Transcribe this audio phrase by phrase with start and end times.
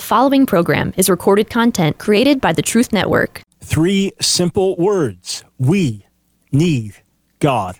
[0.00, 3.42] The following program is recorded content created by the Truth Network.
[3.60, 6.06] Three simple words We
[6.50, 6.94] need
[7.38, 7.78] God.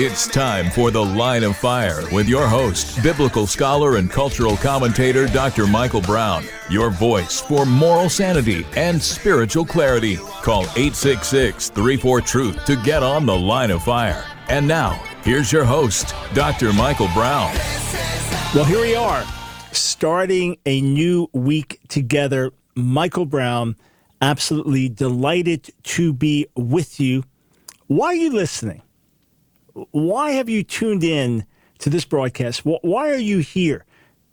[0.00, 5.26] It's time for The Line of Fire with your host, biblical scholar and cultural commentator
[5.26, 5.66] Dr.
[5.66, 6.44] Michael Brown.
[6.70, 10.16] Your voice for moral sanity and spiritual clarity.
[10.16, 14.24] Call 866 34 Truth to get on The Line of Fire.
[14.48, 14.92] And now,
[15.22, 16.72] here's your host, Dr.
[16.72, 17.54] Michael Brown.
[18.54, 19.22] Well, here we are,
[19.72, 22.52] starting a new week together.
[22.74, 23.76] Michael Brown,
[24.20, 27.24] absolutely delighted to be with you.
[27.86, 28.82] Why are you listening?
[29.90, 31.44] Why have you tuned in
[31.78, 32.62] to this broadcast?
[32.64, 33.84] Why are you here?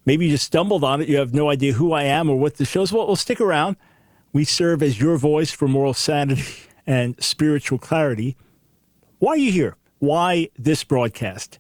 [0.06, 1.10] Maybe you just stumbled on it.
[1.10, 2.94] You have no idea who I am or what the show is.
[2.94, 3.76] Well, well, stick around.
[4.34, 6.54] We serve as your voice for moral sanity
[6.88, 8.36] and spiritual clarity.
[9.20, 9.78] Why are you here?
[10.00, 11.58] Why this broadcast?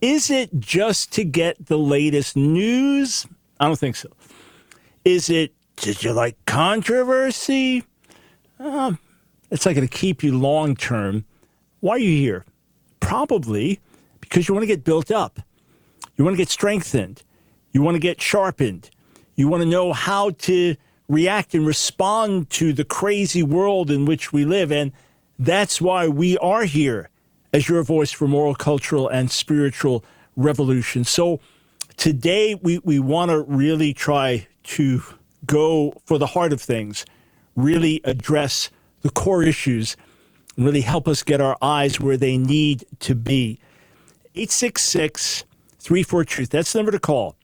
[0.00, 3.26] Is it just to get the latest news?
[3.58, 4.08] I don't think so.
[5.04, 7.82] Is it, did you like controversy?
[8.60, 8.92] Uh,
[9.50, 11.24] it's not going to keep you long term.
[11.80, 12.44] Why are you here?
[13.00, 13.80] Probably
[14.20, 15.40] because you want to get built up.
[16.16, 17.24] You want to get strengthened.
[17.72, 18.90] You want to get sharpened.
[19.34, 20.76] You want to know how to
[21.08, 24.70] react and respond to the crazy world in which we live.
[24.70, 24.92] And
[25.40, 27.10] that's why we are here
[27.52, 30.04] as your voice for moral, cultural, and spiritual
[30.36, 31.04] revolution.
[31.04, 31.40] So
[31.96, 35.02] today we, we want to really try to
[35.46, 37.04] go for the heart of things,
[37.56, 38.70] really address
[39.02, 39.96] the core issues
[40.58, 43.60] really help us get our eyes where they need to be.
[44.34, 45.44] 866
[45.80, 46.50] 34 Truth.
[46.50, 47.36] That's the number to call.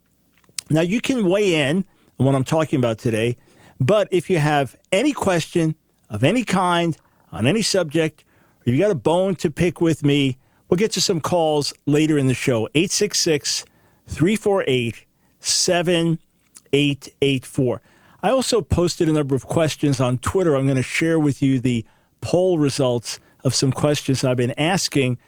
[0.68, 1.84] Now, you can weigh in
[2.18, 3.36] on what I'm talking about today,
[3.80, 5.76] but if you have any question
[6.10, 6.96] of any kind
[7.32, 8.23] on any subject,
[8.72, 10.36] you got a bone to pick with me,
[10.68, 12.68] we'll get to some calls later in the show.
[12.74, 13.64] 866
[14.06, 15.06] 348
[15.40, 17.80] 7884.
[18.22, 20.56] I also posted a number of questions on Twitter.
[20.56, 21.84] I'm going to share with you the
[22.22, 25.18] poll results of some questions I've been asking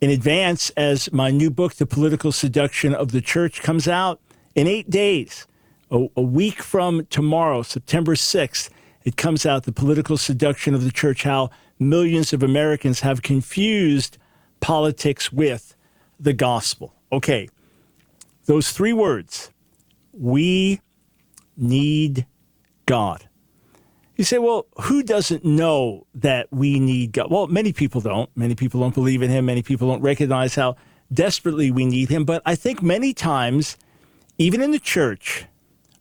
[0.00, 4.20] in advance as my new book, The Political Seduction of the Church, comes out
[4.54, 5.46] in eight days.
[5.90, 8.70] A, a, week from tomorrow, September 6th,
[9.04, 14.18] it comes out The Political Seduction of the Church How Millions of Americans Have Confused
[14.60, 15.74] Politics with
[16.18, 16.94] the Gospel.
[17.12, 17.48] Okay,
[18.46, 19.50] those three words
[20.12, 20.80] we
[21.56, 22.26] need
[22.86, 23.28] God.
[24.16, 27.30] You say, well, who doesn't know that we need God?
[27.30, 28.30] Well, many people don't.
[28.36, 29.46] Many people don't believe in Him.
[29.46, 30.76] Many people don't recognize how
[31.12, 32.24] desperately we need Him.
[32.24, 33.76] But I think many times,
[34.38, 35.46] even in the church,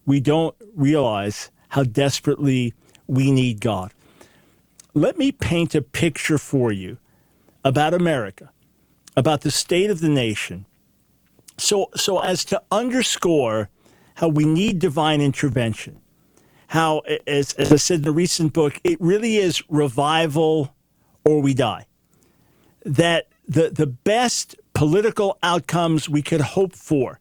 [0.05, 2.75] we don't realize how desperately
[3.07, 3.91] we need God.
[4.94, 6.98] Let me paint a picture for you
[7.64, 8.52] about America,
[9.16, 10.66] about the state of the nation,
[11.58, 13.70] so, so as to underscore
[14.16, 16.00] how we need divine intervention
[16.74, 20.74] how, as, as I said in a recent book, it really is revival
[21.24, 21.86] or we die.
[22.84, 27.20] That the, the best political outcomes we could hope for,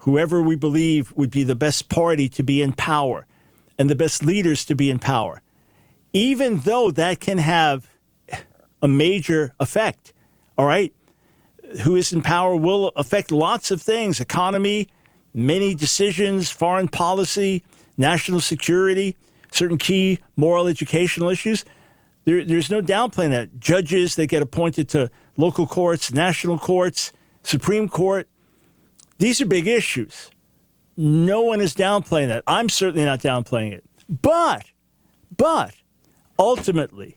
[0.00, 3.26] whoever we believe would be the best party to be in power
[3.78, 5.40] and the best leaders to be in power,
[6.14, 7.90] even though that can have
[8.80, 10.14] a major effect,
[10.56, 10.94] all right?
[11.82, 14.88] Who is in power will affect lots of things economy,
[15.34, 17.64] many decisions, foreign policy,
[17.98, 19.16] national security,
[19.50, 21.64] certain key moral educational issues.
[22.24, 23.58] There, there's no downplaying that.
[23.58, 28.28] Judges that get appointed to local courts, national courts, Supreme Court,
[29.18, 30.30] these are big issues.
[30.96, 32.44] No one is downplaying that.
[32.46, 33.84] I'm certainly not downplaying it.
[34.08, 34.64] But,
[35.36, 35.74] but
[36.38, 37.16] ultimately,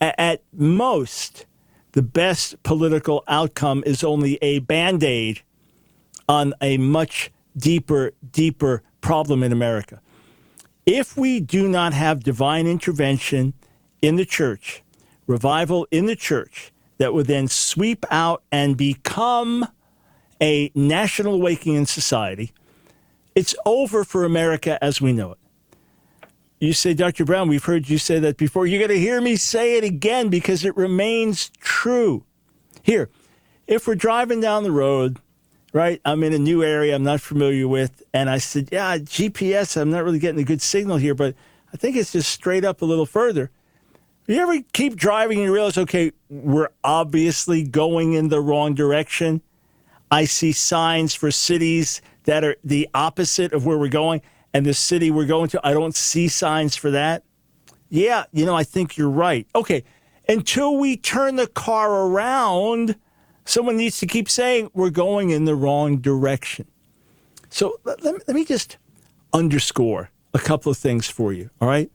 [0.00, 1.46] at, most,
[1.92, 5.42] the best political outcome is only a band aid
[6.28, 10.00] on a much deeper, deeper problem in America.
[10.86, 13.54] If we do not have divine intervention
[14.00, 14.82] in the church,
[15.26, 19.68] revival in the church, that would then sweep out and become
[20.40, 22.52] a national awakening in society,
[23.34, 25.38] it's over for America as we know it.
[26.62, 27.24] You say, Dr.
[27.24, 28.66] Brown, we've heard you say that before.
[28.66, 32.24] You're going to hear me say it again because it remains true.
[32.82, 33.10] Here,
[33.66, 35.18] if we're driving down the road
[35.72, 36.00] right?
[36.04, 38.02] I'm in a new area I'm not familiar with.
[38.12, 41.34] And I said, yeah, GPS, I'm not really getting a good signal here, but
[41.72, 43.50] I think it's just straight up a little further.
[44.26, 49.40] You ever keep driving and you realize, okay, we're obviously going in the wrong direction?
[50.10, 54.20] I see signs for cities that are the opposite of where we're going,
[54.54, 57.24] and the city we're going to, I don't see signs for that.
[57.88, 59.46] Yeah, you know, I think you're right.
[59.54, 59.84] Okay,
[60.28, 62.96] until we turn the car around,
[63.44, 66.66] Someone needs to keep saying we're going in the wrong direction.
[67.50, 68.78] So let, let, me just
[69.32, 71.90] underscore a couple of things for you, all right?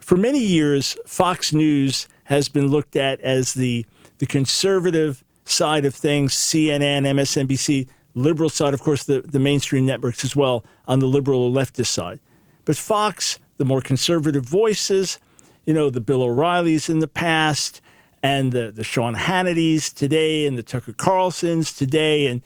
[0.00, 3.86] For many years, Fox News has been looked at as the,
[4.18, 10.24] the conservative side of things, CNN, MSNBC, liberal side, of course, the, the mainstream networks
[10.24, 12.18] as well on the liberal or leftist side.
[12.64, 15.20] But Fox, the more conservative voices,
[15.66, 17.80] you know, the Bill O'Reillys in the past,
[18.22, 22.42] and the, the Sean Hannitys today, and the Tucker Carlsons today, and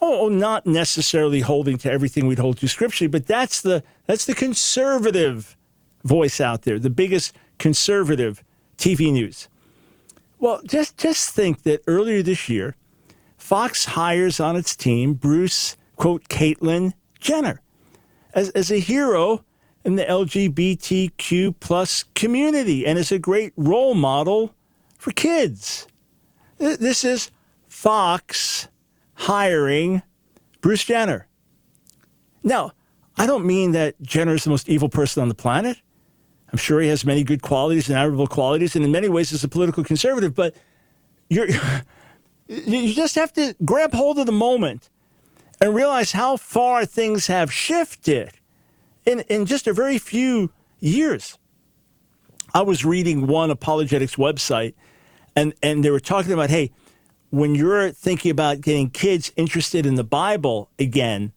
[0.00, 4.24] oh, oh, not necessarily holding to everything we'd hold to scripturally, but that's the that's
[4.24, 5.56] the conservative
[6.04, 8.42] voice out there, the biggest conservative
[8.76, 9.48] TV news.
[10.38, 12.76] Well, just just think that earlier this year,
[13.48, 17.62] Fox hires on its team Bruce quote Caitlyn Jenner
[18.34, 19.42] as as a hero
[19.86, 24.54] in the LGBTQ plus community and as a great role model
[24.98, 25.86] for kids.
[26.58, 27.30] This is
[27.68, 28.68] Fox
[29.14, 30.02] hiring
[30.60, 31.26] Bruce Jenner.
[32.42, 32.72] Now,
[33.16, 35.78] I don't mean that Jenner is the most evil person on the planet.
[36.52, 39.42] I'm sure he has many good qualities and admirable qualities, and in many ways is
[39.42, 40.54] a political conservative, but
[41.30, 41.48] you're,
[42.48, 44.88] you just have to grab hold of the moment
[45.60, 48.32] and realize how far things have shifted
[49.04, 50.50] in, in just a very few
[50.80, 51.38] years.
[52.54, 54.74] I was reading one apologetics website,
[55.36, 56.72] and, and they were talking about hey,
[57.30, 61.32] when you're thinking about getting kids interested in the Bible again,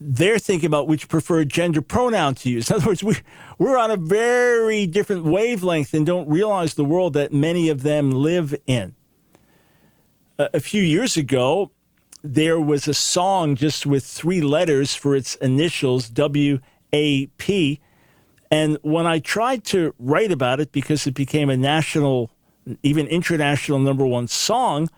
[0.00, 2.70] they're thinking about which preferred gender pronoun to use.
[2.70, 3.16] In other words, we,
[3.58, 8.10] we're on a very different wavelength and don't realize the world that many of them
[8.10, 8.95] live in.
[10.38, 11.70] A, few years ago,
[12.22, 16.58] there was a song just with three letters for its initials, W
[16.92, 17.80] A P.
[18.50, 22.30] And when I tried to write about it, because it became a national,
[22.82, 24.90] even international number one song,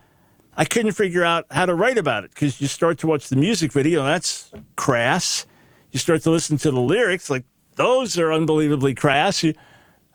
[0.57, 3.37] I couldn't figure out how to write about it because you start to watch the
[3.37, 5.45] music video, that's crass.
[5.91, 7.45] You start to listen to the lyrics, like
[7.75, 9.45] those are unbelievably crass.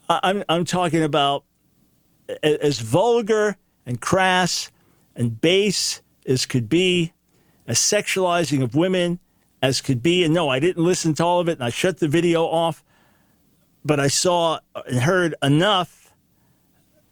[0.08, 1.44] I'm, I'm talking about
[2.42, 3.56] as vulgar
[3.86, 4.70] and crass
[5.16, 7.12] and base as could be,
[7.66, 9.18] as sexualizing of women
[9.62, 10.24] as could be.
[10.24, 12.84] And no, I didn't listen to all of it and I shut the video off,
[13.84, 16.12] but I saw and heard enough.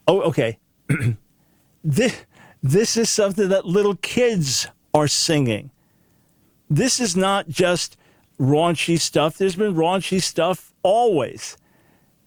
[0.06, 0.58] Oh, okay.
[1.84, 2.24] this,
[2.62, 5.70] this is something that little kids are singing.
[6.68, 7.96] This is not just
[8.38, 9.38] raunchy stuff.
[9.38, 11.56] There's been raunchy stuff always.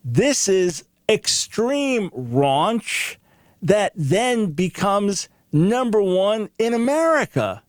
[0.03, 3.17] This is extreme raunch
[3.61, 7.63] that then becomes number one in America.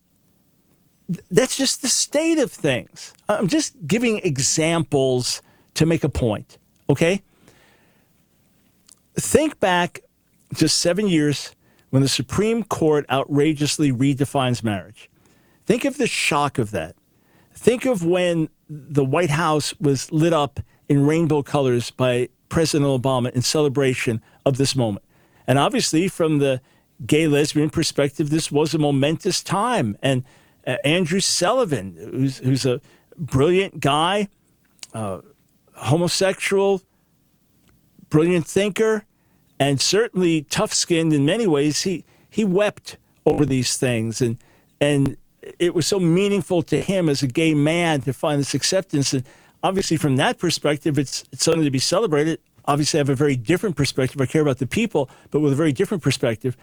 [1.30, 3.14] That's just the state of things.
[3.28, 5.40] I'm just giving examples
[5.74, 6.58] to make a point,
[6.90, 7.22] okay?
[9.14, 10.00] Think back
[10.52, 11.54] just seven years
[11.90, 15.08] when the Supreme Court outrageously redefines marriage.
[15.64, 16.96] Think of the shock of that.
[17.54, 23.30] Think of when the White House was lit up in rainbow colors by President Obama
[23.30, 25.04] in celebration of this moment.
[25.46, 26.60] And obviously, from the
[27.04, 29.96] gay lesbian perspective, this was a momentous time.
[30.02, 30.24] And
[30.66, 32.80] uh, Andrew Sullivan, who's, who's a
[33.16, 34.28] brilliant guy,
[34.94, 35.20] uh,
[35.74, 36.82] homosexual,
[38.08, 39.04] brilliant thinker,
[39.58, 41.82] and certainly tough skinned in many ways.
[41.82, 44.38] He he wept over these things, and
[44.80, 45.16] and
[45.58, 49.12] it was so meaningful to him as a gay man to find this acceptance.
[49.12, 49.24] And
[49.62, 52.40] obviously, from that perspective, it's it's something to be celebrated.
[52.66, 54.20] Obviously, I have a very different perspective.
[54.20, 56.56] I care about the people, but with a very different perspective.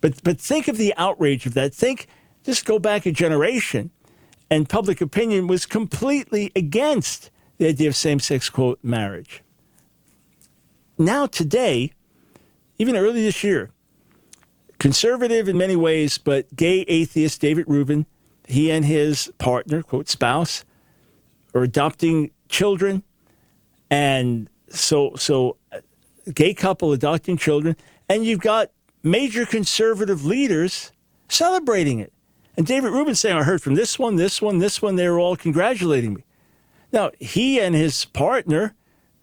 [0.00, 1.74] But but think of the outrage of that.
[1.74, 2.06] Think
[2.44, 3.90] just go back a generation,
[4.50, 9.42] and public opinion was completely against the idea of same-sex quote marriage.
[10.96, 11.92] Now today
[12.80, 13.68] even early this year,
[14.78, 18.06] conservative in many ways, but gay atheist David Rubin,
[18.46, 20.64] he and his partner, quote, spouse,
[21.54, 23.02] are adopting children.
[23.90, 25.80] And so, so uh,
[26.32, 27.76] gay couple adopting children.
[28.08, 28.70] And you've got
[29.02, 30.92] major conservative leaders
[31.28, 32.12] celebrating it.
[32.56, 35.18] And David Rubin saying, I heard from this one, this one, this one, they were
[35.18, 36.24] all congratulating me.
[36.92, 38.74] Now, he and his partner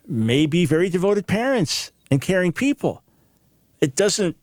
[0.08, 3.04] may be very devoted parents and caring people
[3.82, 4.36] it doesn't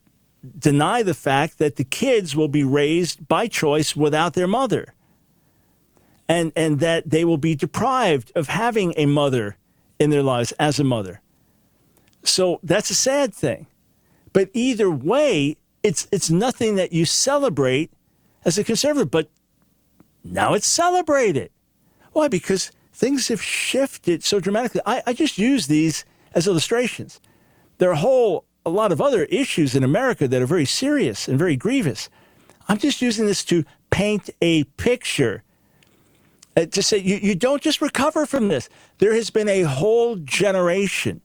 [0.58, 4.94] deny the fact that the kids will be raised by choice without their mother.
[6.26, 9.58] And, and that they will be deprived of having a mother
[9.98, 11.20] in their lives as a mother.
[12.22, 13.66] So that's a sad thing.
[14.34, 17.90] But either way, it's, it's nothing that you celebrate
[18.44, 19.30] as a conservative, but
[20.22, 21.50] now it's celebrated.
[22.12, 22.28] Why?
[22.28, 24.82] Because things have shifted so dramatically.
[24.84, 27.20] I, I just use these as illustrations.
[27.78, 31.28] There are a whole a lot of other issues in America that are very serious
[31.28, 32.08] and very grievous.
[32.68, 35.42] I'm just using this to paint a picture
[36.56, 38.68] Uh, to say you, you don't just recover from this.
[38.98, 41.20] There has been a whole generation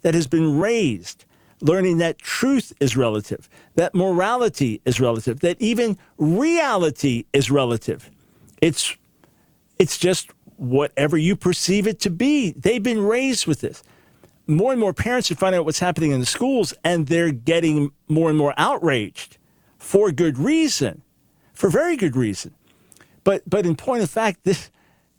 [0.00, 1.24] that has been raised
[1.62, 8.10] learning that truth is relative, that morality is relative, that even reality is relative.
[8.60, 8.96] It's
[9.78, 12.52] it's just whatever you perceive it to be.
[12.52, 13.82] They've been raised with this.
[14.46, 17.92] More and more parents are finding out what's happening in the schools and they're getting
[18.08, 19.38] more and more outraged
[19.78, 21.02] for good reason,
[21.54, 22.54] for very good reason.
[23.24, 24.70] But but in point of fact, this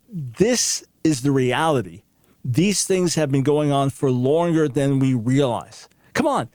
[0.09, 2.03] this is the reality.
[2.45, 5.87] These things have been going on for longer than we realize.
[6.13, 6.49] Come on,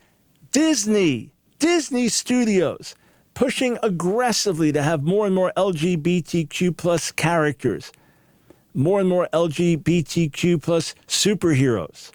[0.53, 2.95] Disney, Disney Studios
[3.39, 7.93] pushing aggressively to have more and more LGBTQ plus characters,
[8.75, 12.11] more and more LGBTQ plus superheroes,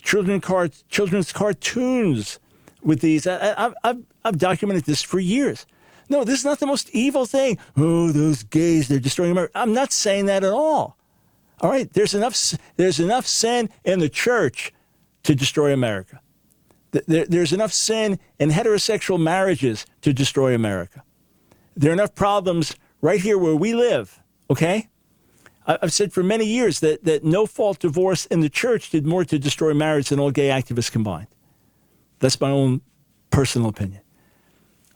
[0.00, 0.40] children
[0.88, 2.38] children's cartoons
[2.82, 3.26] with these.
[3.26, 5.66] I, have I've documented this for years.
[6.08, 7.58] No, this is not the most evil thing.
[7.76, 9.58] Oh, those gays, they're destroying America.
[9.58, 10.96] I'm not saying that at all.
[11.60, 14.72] All right, there's enough, there's enough sin in the church
[15.24, 16.20] to destroy America.
[16.90, 21.02] There, there's enough sin in heterosexual marriages to destroy America.
[21.76, 24.88] There are enough problems right here where we live, okay?
[25.66, 29.24] I've said for many years that, that no fault divorce in the church did more
[29.26, 31.26] to destroy marriage than all gay activists combined.
[32.20, 32.80] That's my own
[33.30, 34.00] personal opinion.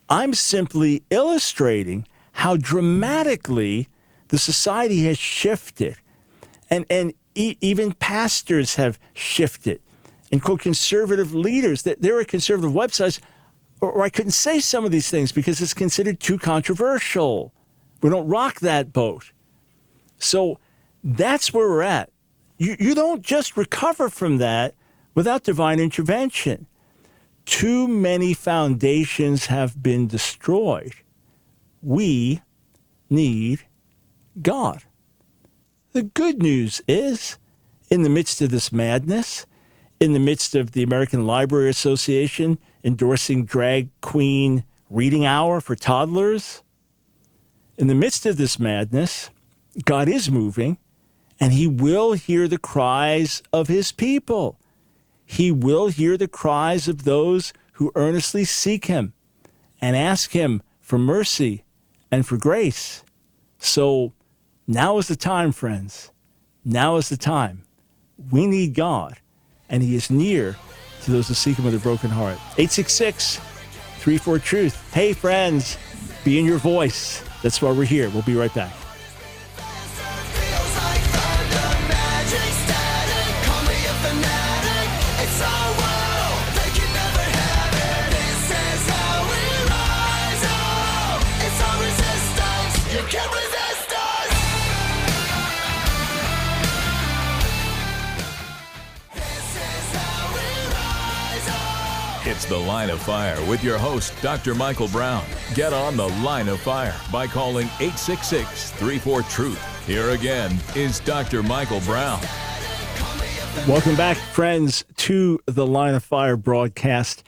[0.08, 3.88] I'm simply illustrating how dramatically
[4.28, 5.96] the society has shifted.
[6.70, 9.80] And, and e- even pastors have shifted.
[10.32, 13.20] And quote, conservative leaders, that there are conservative websites,
[13.80, 17.52] or, or I couldn't say some of these things because it's considered too controversial.
[18.00, 19.30] We don't rock that boat.
[20.18, 20.58] So
[21.04, 22.10] that's where we're at.
[22.56, 24.74] You, you don't just recover from that
[25.14, 26.66] without divine intervention
[27.44, 30.94] too many foundations have been destroyed.
[31.82, 32.40] We
[33.10, 33.62] need
[34.40, 34.82] God.
[35.92, 37.38] The good news is,
[37.90, 39.46] in the midst of this madness,
[40.02, 46.64] in the midst of the American Library Association endorsing drag queen reading hour for toddlers,
[47.78, 49.30] in the midst of this madness,
[49.84, 50.76] God is moving
[51.38, 54.58] and he will hear the cries of his people.
[55.24, 59.12] He will hear the cries of those who earnestly seek him
[59.80, 61.62] and ask him for mercy
[62.10, 63.04] and for grace.
[63.58, 64.12] So
[64.66, 66.10] now is the time, friends.
[66.64, 67.62] Now is the time.
[68.32, 69.20] We need God,
[69.72, 70.56] and he is near
[71.02, 72.36] to those who seek him with a broken heart.
[72.58, 74.92] 866 34 Truth.
[74.92, 75.76] Hey, friends,
[76.24, 77.24] be in your voice.
[77.42, 78.08] That's why we're here.
[78.10, 78.72] We'll be right back.
[102.42, 104.52] It's The Line of Fire with your host, Dr.
[104.52, 105.24] Michael Brown.
[105.54, 109.86] Get on The Line of Fire by calling 866 34 Truth.
[109.86, 111.44] Here again is Dr.
[111.44, 112.18] Michael Brown.
[113.68, 117.22] Welcome back, friends, to the Line of Fire broadcast.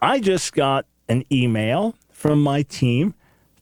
[0.00, 3.14] I just got an email from my team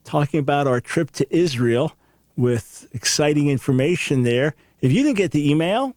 [0.04, 1.92] talking about our trip to Israel
[2.36, 4.54] with exciting information there.
[4.82, 5.96] If you didn't get the email,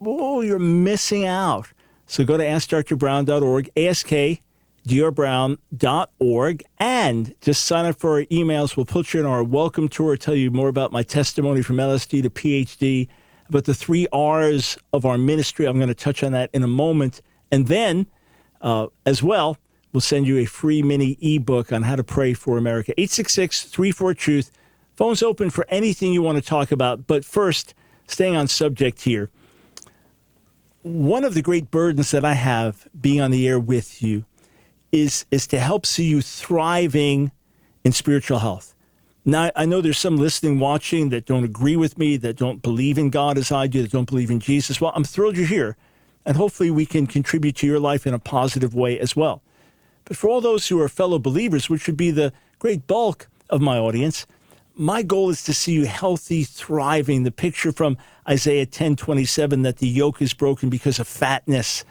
[0.00, 1.68] oh, you're missing out.
[2.08, 8.78] So go to AskDrBrown.org, AskDrBrown.org, and just sign up for our emails.
[8.78, 12.22] We'll put you in our welcome tour, tell you more about my testimony from LSD
[12.22, 13.08] to PhD,
[13.50, 15.66] about the three R's of our ministry.
[15.66, 17.20] I'm going to touch on that in a moment.
[17.52, 18.06] And then,
[18.62, 19.58] uh, as well,
[19.92, 22.94] we'll send you a free mini ebook on how to pray for America.
[22.96, 24.50] 866 34 Truth.
[24.96, 27.06] Phone's open for anything you want to talk about.
[27.06, 27.74] But first,
[28.06, 29.28] staying on subject here
[30.88, 34.24] one of the great burdens that I have being on the air with you
[34.90, 37.30] is is to help see you thriving
[37.84, 38.74] in spiritual health.
[39.24, 42.96] Now, I know there's some listening, watching that don't agree with me, that don't believe
[42.96, 44.80] in God as I do, that don't believe in Jesus.
[44.80, 45.76] Well, I'm thrilled you're here,
[46.24, 49.42] and hopefully we can contribute to your life in a positive way as well.
[50.06, 53.60] But for all those who are fellow believers, which would be the great bulk of
[53.60, 54.26] my audience,
[54.78, 57.24] my goal is to see you healthy, thriving.
[57.24, 61.84] The picture from Isaiah 10 27 that the yoke is broken because of fatness,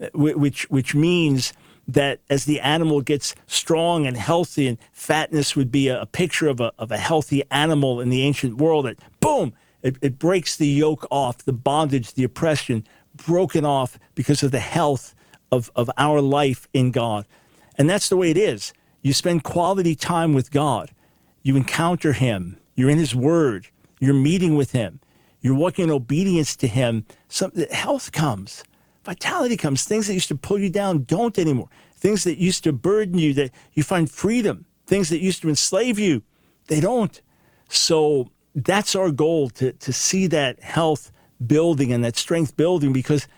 [0.00, 1.54] uh, which, which means
[1.88, 6.48] that as the animal gets strong and healthy, and fatness would be a, a picture
[6.48, 10.56] of a, of a healthy animal in the ancient world, that boom, it, it breaks
[10.56, 15.14] the yoke off, the bondage, the oppression, broken off because of the health
[15.50, 17.24] of, of our life in God.
[17.78, 18.74] And that's the way it is.
[19.00, 20.90] You spend quality time with God
[21.44, 23.68] you encounter him, you're in his word,
[24.00, 24.98] you're meeting with him,
[25.44, 28.64] you're walking in obedience to Him, some, health comes,
[29.04, 29.84] vitality comes.
[29.84, 31.68] Things that used to pull you down don't anymore.
[31.94, 34.64] Things that used to burden you, that you find freedom.
[34.86, 36.22] Things that used to enslave you,
[36.68, 37.20] they don't.
[37.68, 41.12] So that's our goal to, to see that health
[41.46, 43.28] building and that strength building because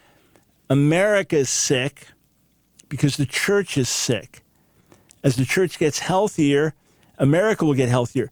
[0.71, 2.07] America is sick,
[2.89, 4.45] because the church is sick.
[5.25, 6.73] As the church gets healthier,
[7.19, 8.31] America will get healthier.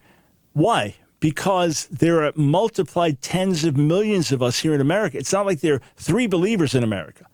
[0.53, 0.97] Why?
[1.21, 5.19] Because there are multiplied tens of millions of us here in America.
[5.19, 7.27] It's not like there are three believers in America,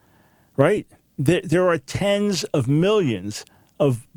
[0.55, 0.87] right?
[1.17, 3.45] There, there are tens of millions
[3.79, 4.07] of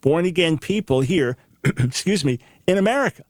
[0.00, 3.24] born again people here, excuse me, in America.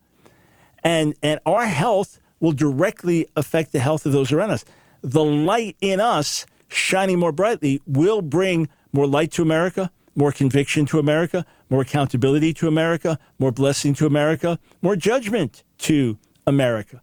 [0.82, 4.64] And, and our health will directly affect the health of those around us.
[5.02, 10.87] The light in us shining more brightly will bring more light to America, more conviction
[10.87, 17.00] to America, more accountability to America, more blessing to America, more judgment to America.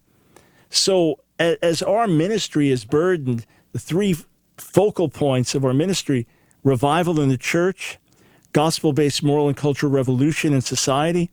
[0.70, 4.16] So, as our ministry is burdened, the three
[4.56, 6.26] focal points of our ministry
[6.62, 7.98] revival in the church,
[8.52, 11.30] gospel based moral and cultural revolution in society,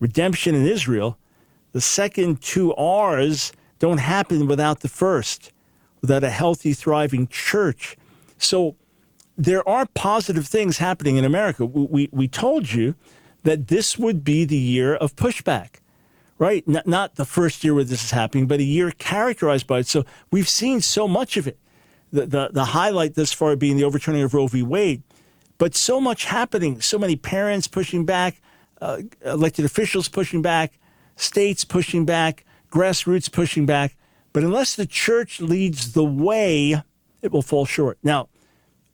[0.00, 1.18] redemption in Israel.
[1.72, 5.52] The second two R's don't happen without the first,
[6.00, 7.96] without a healthy, thriving church.
[8.38, 8.76] So,
[9.38, 11.64] there are positive things happening in America.
[11.64, 12.96] We, we, told you
[13.44, 15.76] that this would be the year of pushback,
[16.38, 16.66] right?
[16.66, 19.86] Not, not the first year where this is happening, but a year characterized by it.
[19.86, 21.56] So we've seen so much of it.
[22.12, 24.62] The, the, the highlight thus far being the overturning of Roe v.
[24.62, 25.02] Wade,
[25.56, 28.40] but so much happening, so many parents pushing back,
[28.80, 30.78] uh, elected officials pushing back,
[31.16, 33.94] states pushing back, grassroots pushing back.
[34.32, 36.82] But unless the church leads the way,
[37.22, 37.98] it will fall short.
[38.02, 38.28] Now,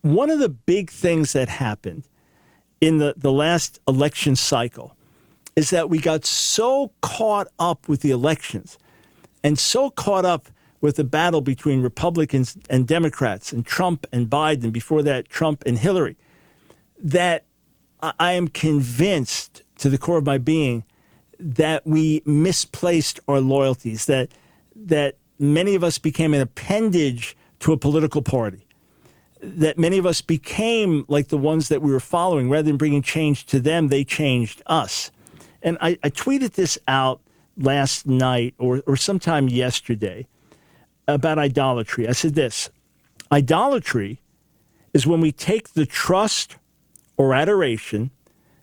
[0.04, 2.06] one of the big things that happened
[2.78, 4.94] in the, the last election cycle
[5.56, 8.76] is that we got so caught up with the elections
[9.42, 10.48] and so caught up
[10.82, 15.78] with the battle between Republicans and Democrats and Trump and Biden, before that, Trump and
[15.78, 16.18] Hillary,
[16.98, 17.44] that
[18.02, 20.84] I am convinced to the core of my being
[21.38, 24.28] that we misplaced our loyalties, that,
[24.76, 28.64] that many of us became an appendage to a political party
[29.44, 32.50] that many of us became like the ones that we were following.
[32.50, 35.10] Rather than bringing change to them, they changed us.
[35.62, 37.20] And I, I tweeted this out
[37.56, 40.26] last night or, or sometime yesterday
[41.06, 42.08] about idolatry.
[42.08, 42.70] I said this
[43.30, 44.20] idolatry
[44.92, 46.56] is when we take the trust
[47.16, 48.10] or adoration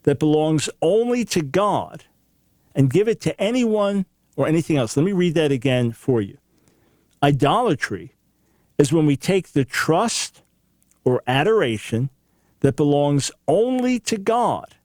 [0.04, 2.06] that belongs only to God
[2.74, 4.98] and give it to anyone or anything else.
[4.98, 6.38] Let me read that again for you.
[7.22, 8.14] Idolatry
[8.78, 10.42] is when we take the trust
[11.04, 12.10] or adoration
[12.62, 14.76] that belongs only to God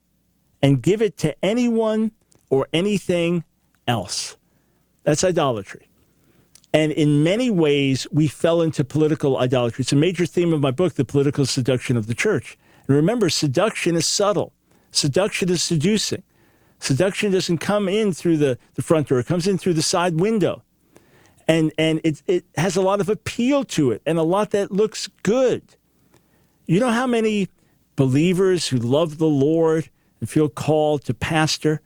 [0.61, 2.11] and give it to anyone
[2.49, 3.43] or anything
[3.87, 4.35] else.
[5.03, 5.87] That's idolatry.
[6.73, 9.83] And in many ways, we fell into political idolatry.
[9.83, 12.57] It's a major theme of my book, The Political Seduction of the Church.
[12.87, 14.53] And remember, seduction is subtle,
[14.91, 16.23] seduction is seducing.
[16.79, 20.19] Seduction doesn't come in through the, the front door, it comes in through the side
[20.19, 20.63] window.
[21.47, 24.71] And, and it, it has a lot of appeal to it and a lot that
[24.71, 25.76] looks good.
[26.69, 27.47] You know how many
[27.95, 31.79] believers who love the Lord and feel called to pastor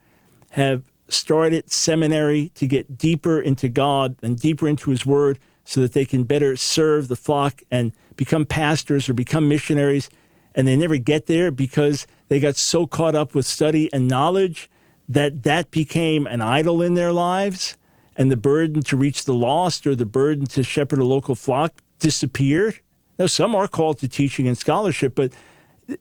[0.52, 5.94] have started seminary to get deeper into God and deeper into His Word so that
[5.94, 10.10] they can better serve the flock and become pastors or become missionaries.
[10.56, 14.68] And they never get there because they got so caught up with study and knowledge
[15.08, 17.78] that that became an idol in their lives.
[18.16, 21.84] And the burden to reach the lost or the burden to shepherd a local flock
[22.00, 22.80] disappeared.
[23.22, 25.32] Now, some are called to teaching and scholarship, but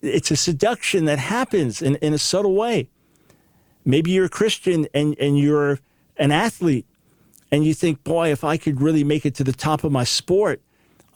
[0.00, 2.88] it's a seduction that happens in, in a subtle way.
[3.84, 5.80] Maybe you're a Christian and, and you're
[6.16, 6.86] an athlete,
[7.52, 10.02] and you think, boy, if I could really make it to the top of my
[10.02, 10.62] sport,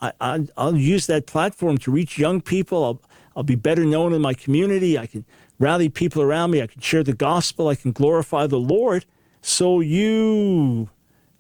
[0.02, 2.84] I, I, I'll use that platform to reach young people.
[2.84, 3.00] I'll,
[3.34, 4.98] I'll be better known in my community.
[4.98, 5.24] I can
[5.58, 6.60] rally people around me.
[6.60, 7.68] I can share the gospel.
[7.68, 9.06] I can glorify the Lord.
[9.40, 10.90] So you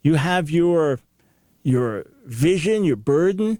[0.02, 1.00] you have your
[1.62, 3.58] your vision, your burden,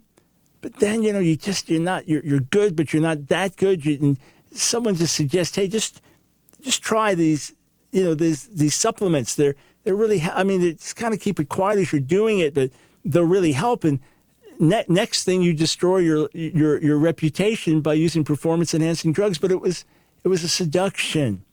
[0.65, 3.55] but then, you know, you just, you're not, you're, you're good, but you're not that
[3.57, 3.85] good.
[3.85, 4.19] You, and
[4.51, 6.01] someone just suggests, hey, just,
[6.63, 7.53] just try these,
[7.93, 9.35] you know, these, these supplements.
[9.35, 12.55] They're, they're really, I mean, it's kind of keep it quiet as you're doing it,
[12.55, 12.71] but
[13.05, 13.85] they'll really help.
[13.85, 14.01] And
[14.59, 19.37] ne- next thing you destroy your, your, your reputation by using performance enhancing drugs.
[19.37, 19.85] But it was,
[20.23, 21.45] it was a seduction.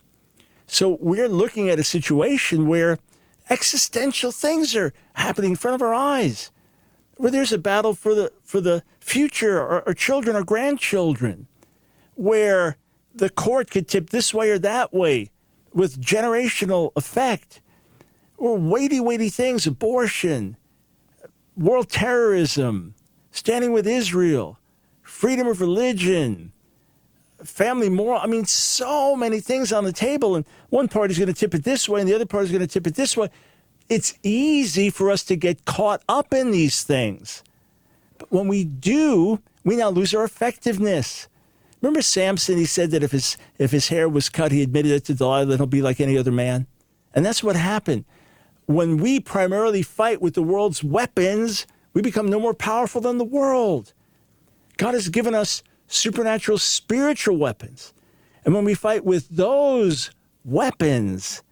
[0.67, 2.97] So we're looking at a situation where
[3.50, 6.50] existential things are happening in front of our eyes
[7.21, 11.47] where there's a battle for the for the future or, or children or grandchildren,
[12.15, 12.77] where
[13.13, 15.29] the court could tip this way or that way
[15.71, 17.62] with generational effect,
[18.38, 20.57] or weighty, weighty things, abortion,
[21.55, 22.95] world terrorism,
[23.29, 24.57] standing with Israel,
[25.03, 26.51] freedom of religion,
[27.43, 28.19] family moral.
[28.19, 31.63] I mean, so many things on the table, and one party's going to tip it
[31.63, 33.29] this way, and the other party's going to tip it this way.
[33.91, 37.43] It's easy for us to get caught up in these things.
[38.17, 41.27] But when we do, we now lose our effectiveness.
[41.82, 42.56] Remember Samson?
[42.56, 45.45] He said that if his if his hair was cut, he admitted it to Delilah,
[45.45, 46.67] then he'll be like any other man.
[47.13, 48.06] And that's what happened.
[48.65, 53.25] When we primarily fight with the world's weapons, we become no more powerful than the
[53.25, 53.91] world.
[54.77, 57.93] God has given us supernatural spiritual weapons.
[58.45, 60.12] And when we fight with those
[60.45, 61.43] weapons,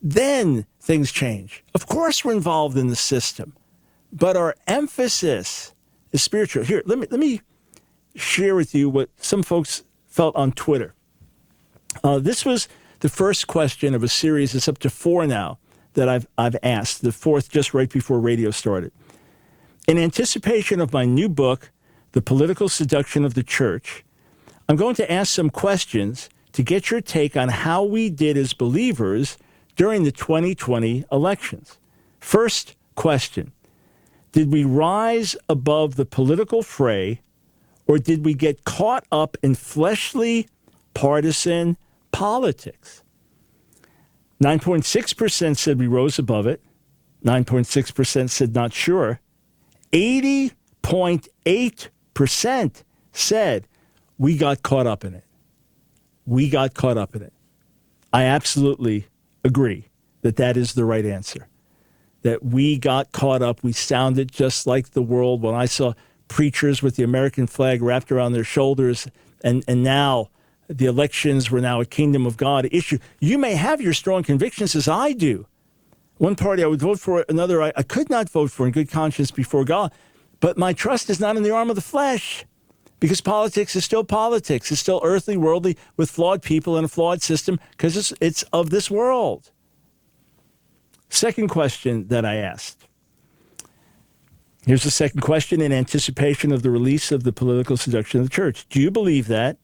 [0.00, 1.62] then things change.
[1.74, 3.54] Of course, we're involved in the system,
[4.12, 5.72] but our emphasis
[6.10, 6.64] is spiritual.
[6.64, 7.40] Here, let me, let me
[8.16, 10.92] share with you what some folks felt on Twitter.
[12.02, 12.68] Uh, this was
[12.98, 14.56] the first question of a series.
[14.56, 15.58] It's up to four now
[15.94, 18.92] that I've, I've asked, the fourth just right before radio started.
[19.86, 21.70] In anticipation of my new book,
[22.10, 24.04] The Political Seduction of the Church,
[24.68, 28.52] I'm going to ask some questions to get your take on how we did as
[28.52, 29.38] believers
[29.76, 31.78] during the 2020 elections.
[32.20, 33.52] First question
[34.32, 37.20] Did we rise above the political fray,
[37.86, 40.48] or did we get caught up in fleshly,
[40.94, 41.76] partisan
[42.10, 43.02] politics?
[44.42, 46.60] 9.6% said we rose above it.
[47.24, 49.20] 9.6% said not sure.
[49.92, 52.82] 80.8%
[53.12, 53.68] said
[54.18, 55.24] we got caught up in it.
[56.26, 57.32] We got caught up in it.
[58.12, 59.06] I absolutely
[59.44, 59.88] agree
[60.22, 61.48] that that is the right answer.
[62.22, 63.62] That we got caught up.
[63.62, 65.94] We sounded just like the world when I saw
[66.28, 69.08] preachers with the American flag wrapped around their shoulders,
[69.42, 70.30] and, and now
[70.68, 72.98] the elections were now a kingdom of God issue.
[73.20, 75.46] You may have your strong convictions as I do.
[76.18, 78.90] One party I would vote for, another I, I could not vote for in good
[78.90, 79.92] conscience before God.
[80.40, 82.44] But my trust is not in the arm of the flesh
[83.02, 84.70] because politics is still politics.
[84.70, 88.70] It's still earthly, worldly, with flawed people and a flawed system because it's, it's of
[88.70, 89.50] this world.
[91.08, 92.86] Second question that I asked.
[94.64, 98.32] Here's the second question in anticipation of the release of the political seduction of the
[98.32, 98.68] church.
[98.68, 99.56] Do you believe that,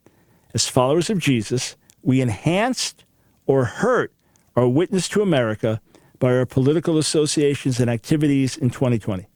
[0.53, 3.05] as followers of Jesus, we enhanced
[3.47, 4.13] or hurt
[4.57, 5.81] our witness to America
[6.19, 9.29] by our political associations and activities in 2020?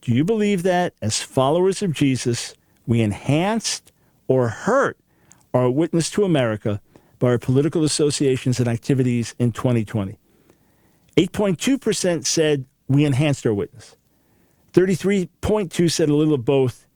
[0.00, 2.54] Do you believe that, as followers of Jesus,
[2.86, 3.92] we enhanced
[4.28, 4.98] or hurt
[5.52, 6.80] our witness to America
[7.18, 10.18] by our political associations and activities in 2020.
[11.16, 13.96] 8.2% said we enhanced our witness.
[14.72, 16.86] 33.2 said a little of both.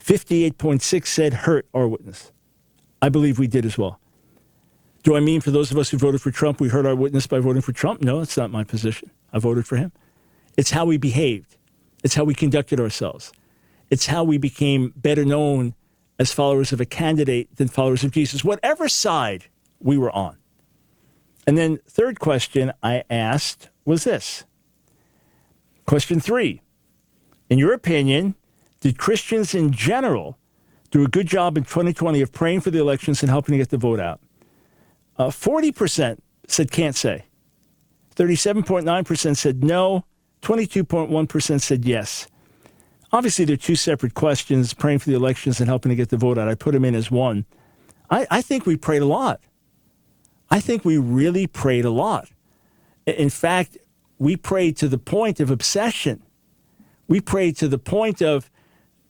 [0.00, 2.32] 58.6 said hurt our witness.
[3.00, 4.00] I believe we did as well.
[5.04, 7.26] Do I mean for those of us who voted for Trump, we hurt our witness
[7.26, 8.02] by voting for Trump?
[8.02, 9.10] No, that's not my position.
[9.32, 9.92] I voted for him.
[10.56, 11.56] It's how we behaved.
[12.02, 13.32] It's how we conducted ourselves.
[13.90, 15.74] It's how we became better known
[16.18, 19.46] as followers of a candidate than followers of Jesus, whatever side
[19.80, 20.36] we were on.
[21.46, 24.44] And then, third question I asked was this
[25.86, 26.60] Question three
[27.48, 28.34] In your opinion,
[28.80, 30.38] did Christians in general
[30.90, 33.70] do a good job in 2020 of praying for the elections and helping to get
[33.70, 34.20] the vote out?
[35.16, 37.24] Uh, 40% said can't say.
[38.16, 40.04] 37.9% said no.
[40.42, 42.28] 22.1% said yes.
[43.12, 46.38] Obviously, they're two separate questions praying for the elections and helping to get the vote
[46.38, 46.48] out.
[46.48, 47.46] I put them in as one.
[48.10, 49.40] I, I think we prayed a lot.
[50.50, 52.28] I think we really prayed a lot.
[53.06, 53.78] In fact,
[54.18, 56.22] we prayed to the point of obsession.
[57.06, 58.50] We prayed to the point of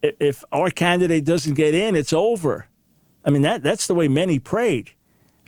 [0.03, 2.67] if our candidate doesn't get in, it's over.
[3.25, 4.93] I mean, that, that's the way many prayed.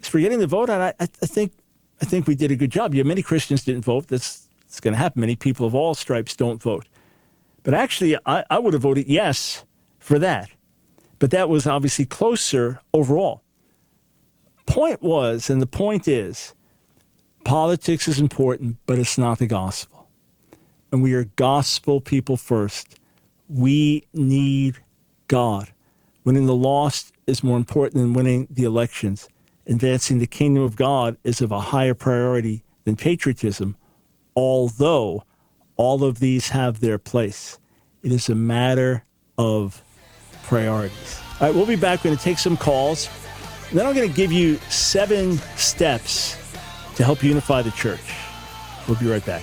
[0.02, 1.52] As for getting the vote out, I, I, think,
[2.02, 2.94] I think we did a good job.
[2.94, 4.08] Yeah, many Christians didn't vote.
[4.08, 5.20] That's, that's going to happen.
[5.20, 6.86] Many people of all stripes don't vote.
[7.62, 9.64] But actually, I, I would have voted yes
[9.99, 10.51] for that.
[11.18, 13.42] But that was obviously closer overall.
[14.66, 16.55] Point was, and the point is,
[17.44, 20.09] politics is important, but it's not the gospel.
[20.92, 22.99] And we are gospel people first.
[23.49, 24.79] We need
[25.29, 25.70] God.
[26.25, 29.29] Winning the lost is more important than winning the elections.
[29.66, 33.77] Advancing the kingdom of God is of a higher priority than patriotism,
[34.35, 35.25] although
[35.80, 37.58] all of these have their place.
[38.02, 39.02] It is a matter
[39.38, 39.82] of
[40.42, 41.20] priorities.
[41.40, 42.00] All right, we'll be back.
[42.00, 43.08] We're going to take some calls.
[43.72, 46.36] Then I'm going to give you seven steps
[46.96, 48.14] to help unify the church.
[48.86, 49.42] We'll be right back.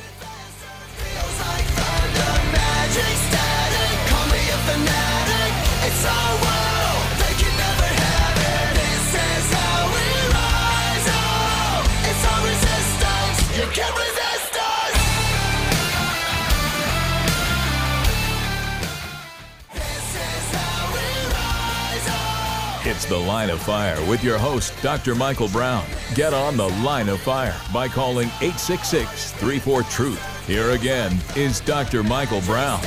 [22.98, 25.14] It's The Line of Fire with your host, Dr.
[25.14, 25.86] Michael Brown.
[26.16, 30.48] Get on The Line of Fire by calling 866 34 Truth.
[30.48, 32.02] Here again is Dr.
[32.02, 32.80] Michael Brown.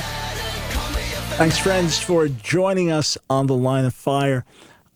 [1.37, 4.43] Thanks, friends, for joining us on The Line of Fire.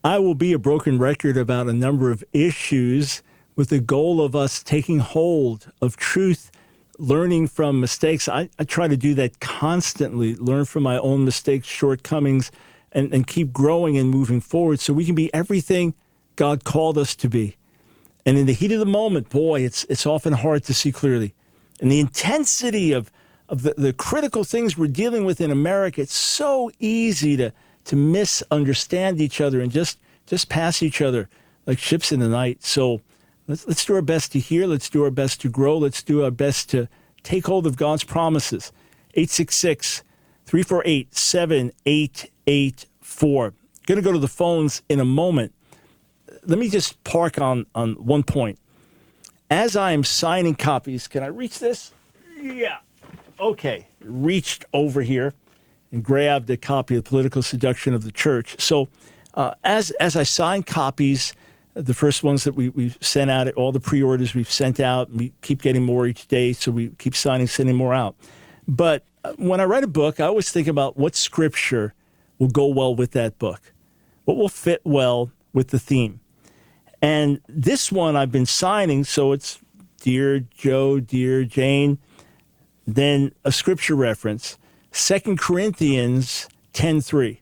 [0.04, 3.24] I will be a broken record about a number of issues
[3.56, 6.52] with the goal of us taking hold of truth,
[7.00, 8.28] learning from mistakes.
[8.28, 12.52] I, I try to do that constantly, learn from my own mistakes, shortcomings,
[12.96, 15.94] and, and keep growing and moving forward so we can be everything
[16.38, 17.58] God called us to be.
[18.26, 21.36] And in the heat of the moment, boy, it's, it's often hard to see clearly.
[21.80, 23.12] And the intensity of,
[23.50, 27.52] of the, the critical things we're dealing with in America, it's so easy to,
[27.84, 31.30] to misunderstand each other and just, just pass each other
[31.68, 32.64] like ships in the night.
[32.64, 33.02] So
[33.48, 34.66] let's, let's do our best to hear.
[34.66, 35.78] Let's do our best to grow.
[35.78, 36.88] Let's do our best to
[37.24, 38.72] take hold of God's promises.
[39.16, 40.02] 866
[40.46, 43.54] 348 7884.
[43.86, 45.54] Going to go to the phones in a moment.
[46.44, 48.60] Let me just park on, on one point.
[49.50, 51.92] As I am signing copies, can I reach this?
[52.40, 52.78] Yeah.
[53.40, 53.88] Okay.
[54.02, 55.34] Reached over here
[55.92, 58.60] and grabbed a copy of Political Seduction of the Church.
[58.60, 58.90] So
[59.36, 61.34] uh, as, as I sign copies,
[61.76, 65.12] the first ones that we, we've sent out, all the pre orders we've sent out,
[65.12, 68.16] we keep getting more each day, so we keep signing, sending more out.
[68.68, 69.04] But
[69.38, 71.94] when I write a book, I always think about what scripture
[72.40, 73.74] will go well with that book,
[74.26, 76.20] what will fit well with the theme.
[77.02, 79.60] And this one I've been signing, so it's
[80.02, 81.98] Dear Joe, Dear Jane,
[82.88, 84.58] then a scripture reference,
[84.92, 87.40] Second Corinthians 10.3,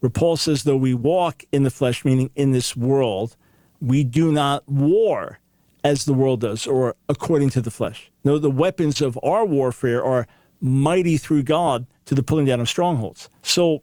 [0.00, 3.36] where Paul says, though we walk in the flesh, meaning in this world,
[3.80, 5.38] we do not war
[5.82, 8.10] as the world does or according to the flesh.
[8.24, 10.26] No, the weapons of our warfare are
[10.60, 13.28] mighty through God to the pulling down of strongholds.
[13.42, 13.82] So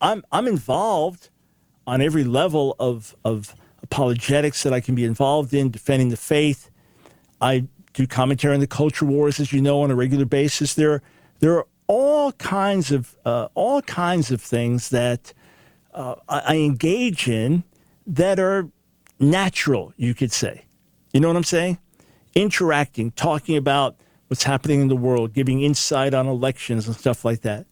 [0.00, 1.30] I'm I'm involved
[1.86, 6.70] on every level of of apologetics that I can be involved in, defending the faith.
[7.40, 10.74] I do commentary on the culture wars, as you know, on a regular basis.
[10.74, 11.02] There,
[11.40, 15.32] there are all kinds of uh, all kinds of things that
[15.94, 17.64] uh, I, I engage in
[18.06, 18.68] that are
[19.18, 20.64] natural, you could say.
[21.12, 21.78] You know what I'm saying?
[22.34, 23.96] Interacting, talking about
[24.30, 27.66] what's happening in the world, giving insight on elections and stuff like that.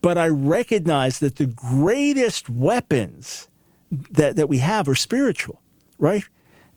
[0.00, 3.48] But I recognize that the greatest weapons
[3.90, 5.60] that, that we have are spiritual,
[5.98, 6.24] right?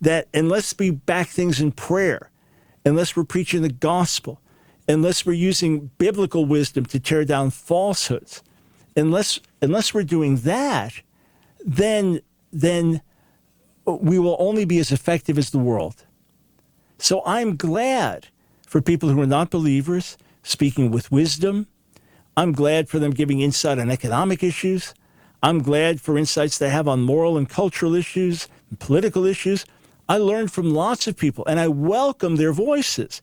[0.01, 2.29] That unless we back things in prayer,
[2.85, 4.41] unless we're preaching the gospel,
[4.85, 8.43] unless we're using biblical wisdom to tear down falsehoods,
[8.97, 10.91] unless unless we're doing that,
[11.65, 12.19] then
[12.51, 13.01] then
[13.85, 16.03] we will only be as effective as the world.
[16.97, 18.27] So I'm glad
[18.75, 21.65] for people who are not believers speaking with wisdom.
[22.35, 24.93] I'm glad for them giving insight on economic issues.
[25.41, 29.65] I'm glad for insights they have on moral and cultural issues and political issues.
[30.09, 33.21] I learn from lots of people and I welcome their voices.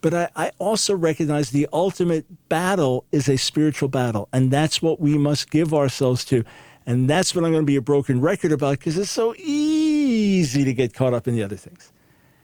[0.00, 4.98] But I, I, also recognize the ultimate battle is a spiritual battle, and that's what
[4.98, 6.42] we must give ourselves to.
[6.86, 10.64] And that's what I'm going to be a broken record about because it's so easy
[10.64, 11.92] to get caught up in the other things.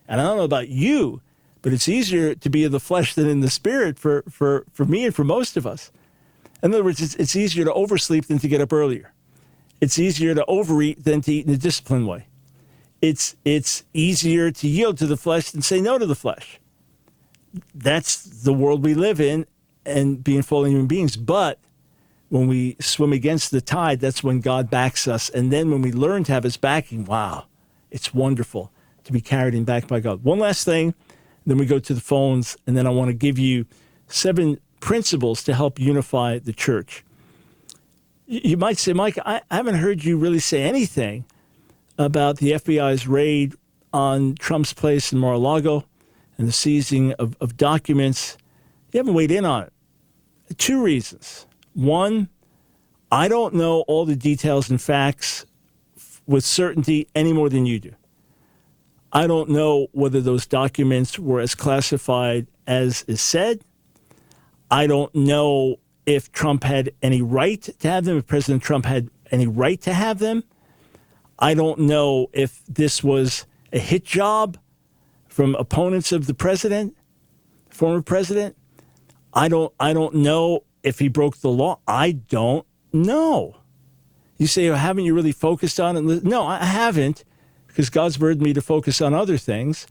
[0.06, 1.22] And I don't know about you,
[1.62, 4.85] but it's easier to be in the flesh than in the spirit for, for, for
[4.85, 5.90] me and for most of us.
[6.62, 9.12] In other words, it's, it's easier to oversleep than to get up earlier.
[9.81, 12.27] It's easier to overeat than to eat in a disciplined way.
[13.01, 16.61] It's, it's easier to yield to the flesh than say no to the flesh.
[17.75, 19.46] That's the world we live in
[19.85, 21.16] and being fallen human beings.
[21.16, 21.59] But
[22.29, 25.29] when we swim against the tide, that's when God backs us.
[25.29, 27.46] And then when we learn to have his backing, wow,
[27.90, 28.70] it's wonderful
[29.05, 30.22] to be carried and backed by God.
[30.22, 30.94] One last thing,
[31.46, 33.66] then we go to the phones, and then I want to give you
[34.09, 37.05] seven principles to help unify the church.
[38.26, 41.24] You might say, Mike, I haven't heard you really say anything
[41.98, 43.55] about the FBI's raid
[43.92, 45.85] on Trump's place in Mar a Lago
[46.38, 48.38] and the seizing of, of documents.
[48.92, 49.72] You haven't weighed in on it.
[50.59, 51.46] Two reasons.
[51.74, 52.28] One,
[53.11, 55.46] I don't know all the details and facts
[56.26, 57.94] with certainty any more than you do.
[59.12, 63.62] I don't know whether those documents were as classified as is said.
[64.70, 69.11] I don't know if Trump had any right to have them, if President Trump had
[69.31, 70.44] any right to have them.
[71.38, 74.59] I don't know if this was a hit job
[75.29, 76.96] from opponents of the president,
[77.68, 78.57] former president.
[79.35, 81.81] I don't I don't know if he broke the law?
[81.87, 83.57] I don't know.
[84.38, 86.25] You say, haven't you really focused on it?
[86.25, 87.25] No, I haven't,
[87.72, 89.87] because God's burdened me to focus on other things.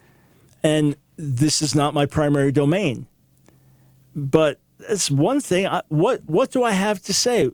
[0.64, 3.08] And this is not my primary domain.
[4.16, 5.66] But that's one thing.
[5.66, 7.50] I, what, what do I have to say?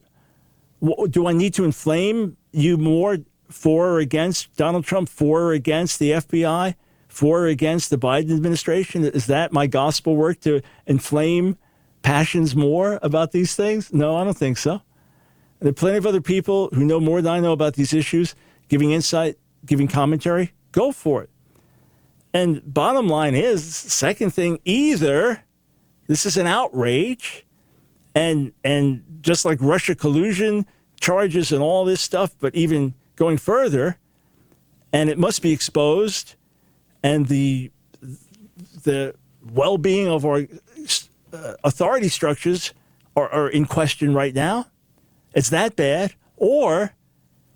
[1.09, 5.99] Do I need to inflame you more for or against Donald Trump, for or against
[5.99, 6.75] the FBI,
[7.07, 9.05] for or against the Biden administration?
[9.05, 11.57] Is that my gospel work to inflame
[12.01, 13.93] passions more about these things?
[13.93, 14.81] No, I don't think so.
[15.59, 18.35] There are plenty of other people who know more than I know about these issues,
[18.67, 19.37] giving insight,
[19.67, 20.53] giving commentary.
[20.71, 21.29] Go for it.
[22.33, 25.43] And bottom line is, second thing, either
[26.07, 27.45] this is an outrage,
[28.15, 30.65] and and just like Russia collusion
[30.99, 33.97] charges and all this stuff, but even going further,
[34.91, 36.35] and it must be exposed,
[37.03, 37.71] and the
[38.83, 39.13] the
[39.51, 40.47] well-being of our
[41.33, 42.73] uh, authority structures
[43.15, 44.67] are, are in question right now.
[45.33, 46.93] It's that bad, or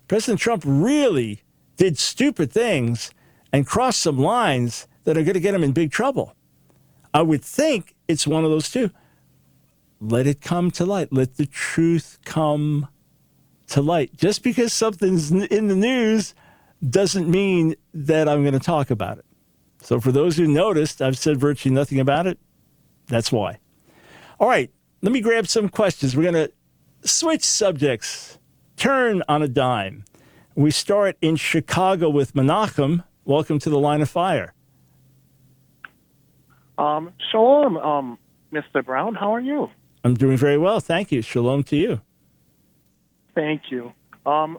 [0.08, 1.42] President Trump really
[1.82, 3.10] did stupid things
[3.52, 6.36] and crossed some lines that are going to get him in big trouble.
[7.12, 8.92] I would think it's one of those two.
[10.00, 11.12] Let it come to light.
[11.12, 12.86] Let the truth come
[13.66, 14.16] to light.
[14.16, 16.36] Just because something's in the news
[16.88, 19.24] doesn't mean that I'm going to talk about it.
[19.80, 22.38] So, for those who noticed, I've said virtually nothing about it.
[23.08, 23.58] That's why.
[24.38, 26.16] All right, let me grab some questions.
[26.16, 26.52] We're going to
[27.08, 28.38] switch subjects,
[28.76, 30.04] turn on a dime.
[30.54, 33.04] We start in Chicago with Menachem.
[33.24, 34.52] Welcome to the line of fire.
[36.76, 38.18] Um, shalom, um,
[38.52, 38.84] Mr.
[38.84, 39.14] Brown.
[39.14, 39.70] How are you?
[40.04, 40.78] I'm doing very well.
[40.80, 41.22] Thank you.
[41.22, 42.02] Shalom to you.
[43.34, 43.92] Thank you.
[44.26, 44.58] Um,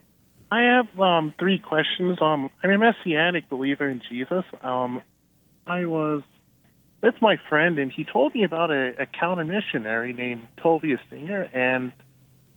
[0.52, 2.18] I have um, three questions.
[2.22, 4.46] Um, I'm a messianic believer in Jesus.
[4.64, 5.02] Um,
[5.68, 6.24] I was
[7.04, 11.44] with my friend, and he told me about a, a counter missionary named Tovia Singer,
[11.54, 11.92] and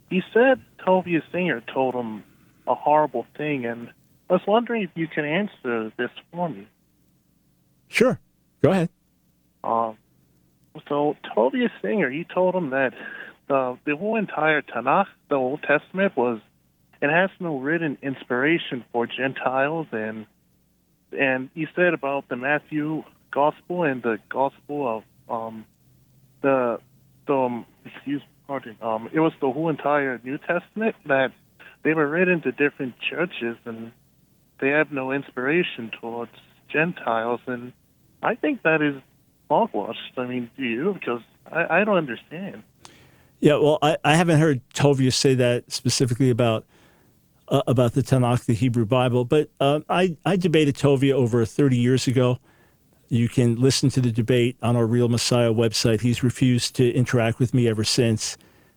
[0.08, 2.24] he said Tovia Singer told him
[2.66, 3.88] a horrible thing, and
[4.28, 6.66] I was wondering if you can answer this for me.
[7.88, 8.18] Sure.
[8.62, 8.88] Go ahead.
[9.62, 9.96] Um,
[10.88, 12.92] so Tovia Singer, he told him that
[13.48, 16.40] the the whole entire Tanakh, the Old Testament, was
[17.00, 20.26] it has no written inspiration for Gentiles, and
[21.12, 25.64] and he said about the Matthew Gospel and the Gospel of um
[26.42, 26.80] the
[27.26, 31.32] the um, excuse pardon um it was the whole entire New Testament that
[31.86, 33.92] they were written to different churches and
[34.58, 36.32] they have no inspiration towards
[36.68, 37.72] Gentiles, and
[38.24, 39.00] I think that is
[39.48, 39.96] hogwash.
[40.16, 40.94] I mean, do you?
[40.94, 41.20] Because
[41.50, 42.64] I, I don't understand.
[43.38, 46.64] Yeah, well, I, I haven't heard Tovia say that specifically about
[47.46, 51.76] uh, about the Tanakh, the Hebrew Bible, but uh, I, I debated Tovia over 30
[51.76, 52.40] years ago.
[53.08, 56.00] You can listen to the debate on our Real Messiah website.
[56.00, 58.36] He's refused to interact with me ever since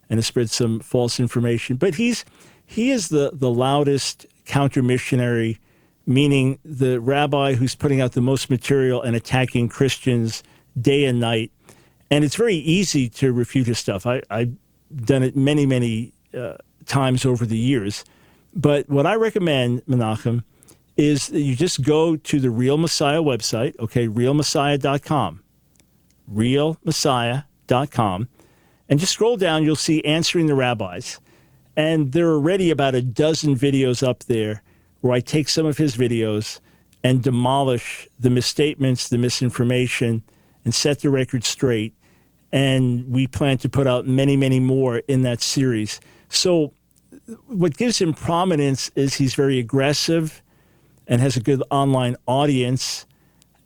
[0.10, 1.78] and has spread some false information.
[1.78, 2.26] But he's
[2.66, 5.60] he is the, the loudest counter missionary,
[6.06, 10.44] meaning the rabbi who's putting out the most material and attacking Christians
[10.80, 11.52] day and night.
[12.12, 14.06] And it's very easy to refute his stuff.
[14.06, 14.56] I, I've
[14.96, 18.06] done it many, many uh, times over the years.
[18.54, 20.44] But what I recommend, Menachem,
[20.96, 25.42] is that you just go to the Real Messiah website, okay, realmessiah.com,
[26.32, 28.28] realmessiah.com,
[28.90, 29.64] and just scroll down.
[29.64, 31.20] You'll see Answering the Rabbis.
[31.78, 34.64] And there are already about a dozen videos up there
[35.02, 36.60] where I take some of his videos
[37.04, 40.24] and demolish the misstatements, the misinformation,
[40.66, 41.94] and set the record straight.
[42.52, 46.02] And we plan to put out many, many more in that series.
[46.28, 46.74] So,
[47.48, 50.42] what gives him prominence is he's very aggressive
[51.08, 53.06] and has a good online audience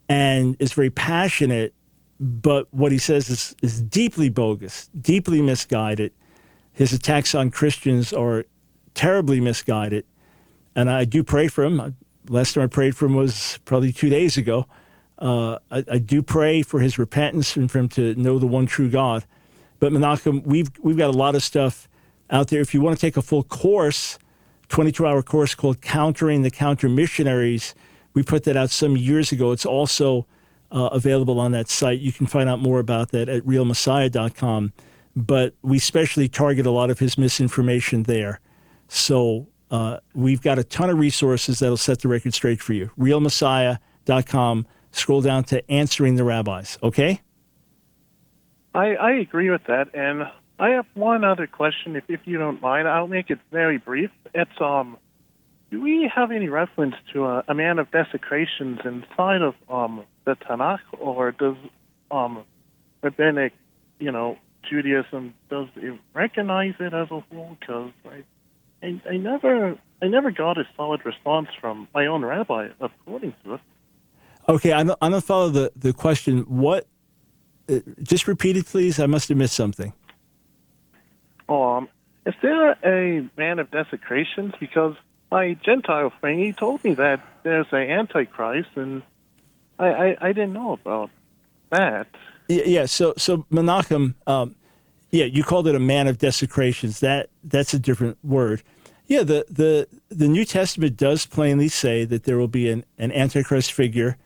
[0.08, 1.74] and is very passionate.
[2.20, 6.12] But what he says is, is deeply bogus, deeply misguided.
[6.72, 8.44] His attacks on Christians are
[8.94, 10.04] terribly misguided.
[10.76, 11.96] And I do pray for him.
[12.28, 14.66] Last time I prayed for him was probably two days ago.
[15.18, 18.66] Uh, I, I, do pray for his repentance and for him to know the one
[18.66, 19.24] true God.
[19.78, 21.88] But Menachem, we've we've got a lot of stuff
[22.30, 22.60] out there.
[22.60, 24.18] If you want to take a full course,
[24.70, 27.76] 22 hour course called Countering the Counter Missionaries,
[28.12, 29.52] we put that out some years ago.
[29.52, 30.26] It's also
[30.74, 32.00] uh, available on that site.
[32.00, 34.72] You can find out more about that at realmessiah.com.
[35.16, 38.40] But we specially target a lot of his misinformation there.
[38.88, 42.90] So uh, we've got a ton of resources that'll set the record straight for you.
[42.98, 47.20] realmessiah.com scroll down to answering the rabbis, okay?
[48.74, 49.94] I, I agree with that.
[49.94, 50.24] And
[50.58, 52.88] I have one other question, if, if you don't mind.
[52.88, 54.10] I'll make it very brief.
[54.34, 54.98] It's, um,
[55.70, 60.36] do we have any reference to a, a man of desecrations inside of um, the
[60.36, 61.56] Tanakh, or does
[62.10, 62.44] um,
[63.02, 63.52] rabbinic,
[63.98, 64.38] you know,
[64.68, 67.56] Judaism does it recognize it as a whole?
[67.60, 68.24] Because I,
[68.82, 73.54] I, I never, I never got a solid response from my own rabbi according to
[73.54, 73.60] it.
[74.48, 76.40] Okay, I don't, I don't follow the, the question.
[76.40, 76.86] What?
[77.68, 79.00] Uh, just repeat it, please.
[79.00, 79.92] I must have missed something.
[81.48, 81.88] Um,
[82.26, 84.54] is there a man of desecrations?
[84.60, 84.94] Because
[85.30, 89.02] my Gentile friend, he told me that there's an Antichrist, and
[89.78, 91.10] I, I, I didn't know about
[91.70, 92.06] that.
[92.48, 94.54] Yeah, so so Menachem, um,
[95.10, 97.00] yeah, you called it a man of desecrations.
[97.00, 98.62] That that's a different word.
[99.06, 103.12] Yeah, the the the New Testament does plainly say that there will be an, an
[103.12, 104.16] antichrist figure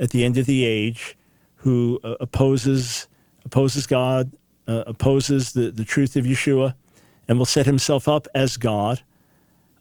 [0.00, 1.16] at the end of the age
[1.56, 3.06] who uh, opposes
[3.44, 4.32] opposes God,
[4.66, 6.74] uh, opposes the, the truth of Yeshua,
[7.28, 9.02] and will set himself up as God.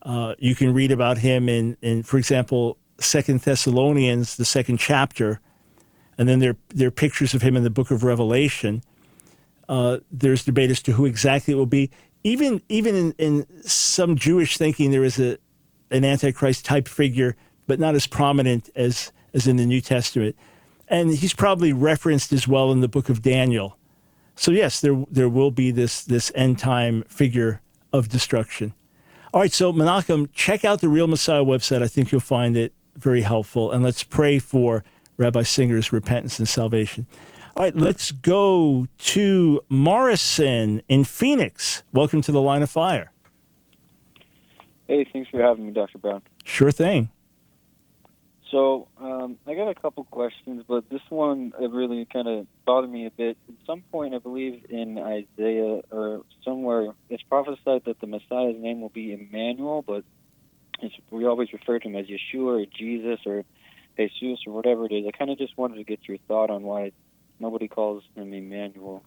[0.10, 5.40] Uh, you can read about him in, in for example, Second Thessalonians, the second chapter,
[6.18, 8.82] and then there, there are pictures of him in the book of Revelation.
[9.70, 11.92] Uh, there's debate as to who exactly it will be.
[12.24, 15.38] Even even in, in some Jewish thinking, there is a
[15.92, 17.36] an Antichrist type figure,
[17.68, 20.36] but not as prominent as as in the New Testament.
[20.88, 23.78] And he's probably referenced as well in the book of Daniel.
[24.36, 27.62] So yes, there there will be this this end time figure
[27.94, 28.74] of destruction.
[29.32, 31.84] All right, so Menachem, check out the Real Messiah website.
[31.84, 33.72] I think you'll find it very helpful.
[33.72, 34.84] And let's pray for
[35.18, 37.06] Rabbi Singer's repentance and salvation.
[37.56, 41.84] All right, let's go to Morrison in Phoenix.
[41.94, 43.12] Welcome to the line of fire.
[44.88, 46.00] Hey, thanks for having me, Dr.
[46.00, 46.24] Brown.
[46.44, 47.10] Sure thing.
[48.52, 52.90] So, um, I got a couple questions, but this one it really kind of bothered
[52.90, 53.38] me a bit.
[53.48, 58.82] At some point, I believe in Isaiah or somewhere, it's prophesied that the Messiah's name
[58.82, 60.04] will be Emmanuel, but
[61.12, 63.44] we always refer to him as Yeshua or Jesus or
[63.98, 65.06] Jesus or whatever it is.
[65.08, 66.92] I kind of just wanted to get your thought on why
[67.40, 69.04] nobody calls him Emmanuel.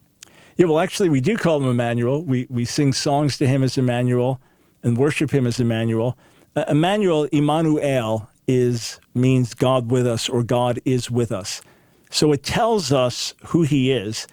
[0.56, 2.22] Yeah, well, actually, we do call him Emmanuel.
[2.22, 4.40] We we sing songs to him as Emmanuel
[4.82, 6.18] and worship him as Emmanuel.
[6.54, 11.62] Uh, Emmanuel, Immanuel, is means God with us or God is with us.
[12.10, 14.26] So it tells us who he is,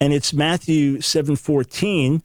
[0.00, 2.22] and it's Matthew seven fourteen,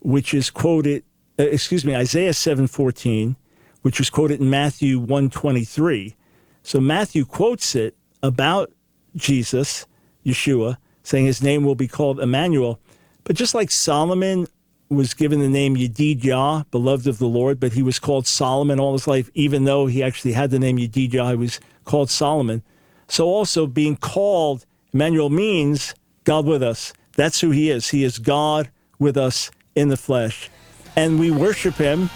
[0.00, 1.04] which is quoted.
[1.38, 3.36] Uh, excuse me, Isaiah seven fourteen,
[3.82, 6.16] which was quoted in Matthew one twenty three.
[6.62, 8.72] So Matthew quotes it about
[9.14, 9.86] Jesus,
[10.24, 12.80] Yeshua, saying his name will be called Emmanuel.
[13.24, 14.46] But just like Solomon
[14.92, 18.92] was given the name Yedidiyah, beloved of the Lord, but he was called Solomon all
[18.92, 22.62] his life, even though he actually had the name Yedidiyah, he was called Solomon.
[23.08, 26.92] So also being called Emmanuel means God with us.
[27.16, 27.88] That's who he is.
[27.88, 30.50] He is God with us in the flesh.
[30.96, 32.10] And we worship him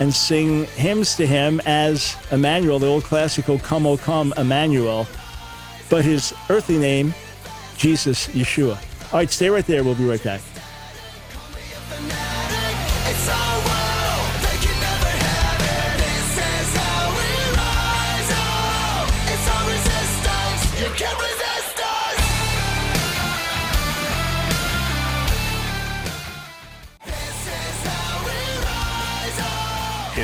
[0.00, 5.06] and sing hymns to him as Emmanuel, the old classical Come, O Come, Emmanuel.
[5.90, 7.14] But his earthly name,
[7.76, 8.76] Jesus, Yeshua.
[9.12, 9.84] All right, stay right there.
[9.84, 10.40] We'll be right back.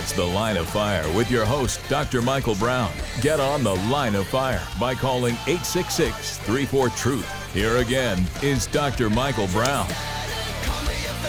[0.09, 2.23] It's The Line of Fire with your host, Dr.
[2.23, 2.91] Michael Brown.
[3.21, 7.53] Get on The Line of Fire by calling 866 34 Truth.
[7.53, 9.11] Here again is Dr.
[9.11, 9.87] Michael Brown.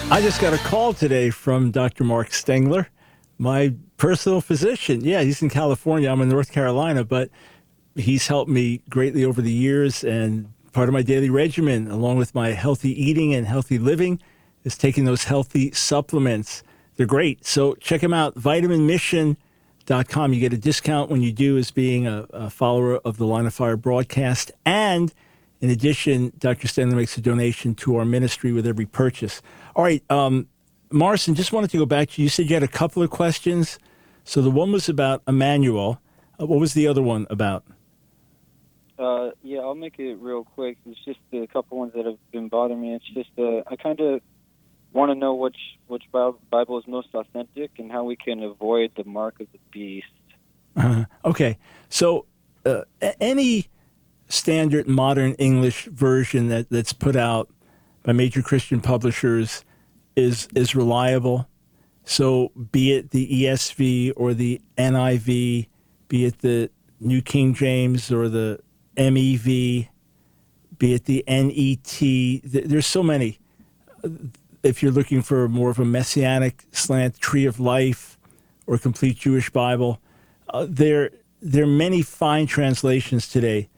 [0.10, 2.06] I just got a call today from Dr.
[2.06, 2.88] Mark Stengler,
[3.38, 5.04] my personal physician.
[5.04, 6.10] Yeah, he's in California.
[6.10, 7.30] I'm in North Carolina, but
[7.96, 10.06] he's helped me greatly over the years.
[10.06, 14.22] And part of my daily regimen, along with my healthy eating and healthy living,
[14.64, 16.64] is taking those healthy supplements.
[17.00, 17.46] They're great.
[17.46, 20.34] So check them out, vitaminmission.com.
[20.34, 23.46] You get a discount when you do as being a, a follower of the Line
[23.46, 24.52] of Fire broadcast.
[24.66, 25.14] And
[25.62, 26.68] in addition, Dr.
[26.68, 29.42] Stengler makes a donation to our ministry with every purchase.
[29.78, 30.50] All right, um,
[30.92, 32.26] Morrison, just wanted to go back to you.
[32.26, 32.30] you.
[32.30, 33.80] said you had a couple of questions.
[34.26, 36.02] So the one was about Emmanuel.
[36.38, 37.64] Uh, what was the other one about?
[38.98, 40.76] Uh, yeah, I'll make it real quick.
[40.86, 42.94] It's just a couple ones that have been bothering me.
[42.94, 44.20] It's just uh, I kind of
[44.94, 49.04] want to know which which Bible is most authentic and how we can avoid the
[49.04, 50.08] mark of the beast.
[50.76, 51.58] Uh, okay,
[51.90, 52.26] so
[52.66, 52.82] uh,
[53.20, 53.68] any
[54.28, 57.50] standard modern English version that, that's put out
[58.04, 59.64] by major Christian publishers
[60.16, 61.48] is is reliable.
[62.04, 65.68] So be it the ESV or the NIV,
[66.08, 68.60] be it the New King James or the
[68.98, 69.88] MEV,
[70.78, 72.42] be it the NET.
[72.44, 73.40] There's so many
[74.64, 78.18] if you're looking for more of a messianic slant, Tree of Life,
[78.68, 80.00] or Complete Jewish Bible,
[80.50, 83.70] uh, there there are many fine translations today,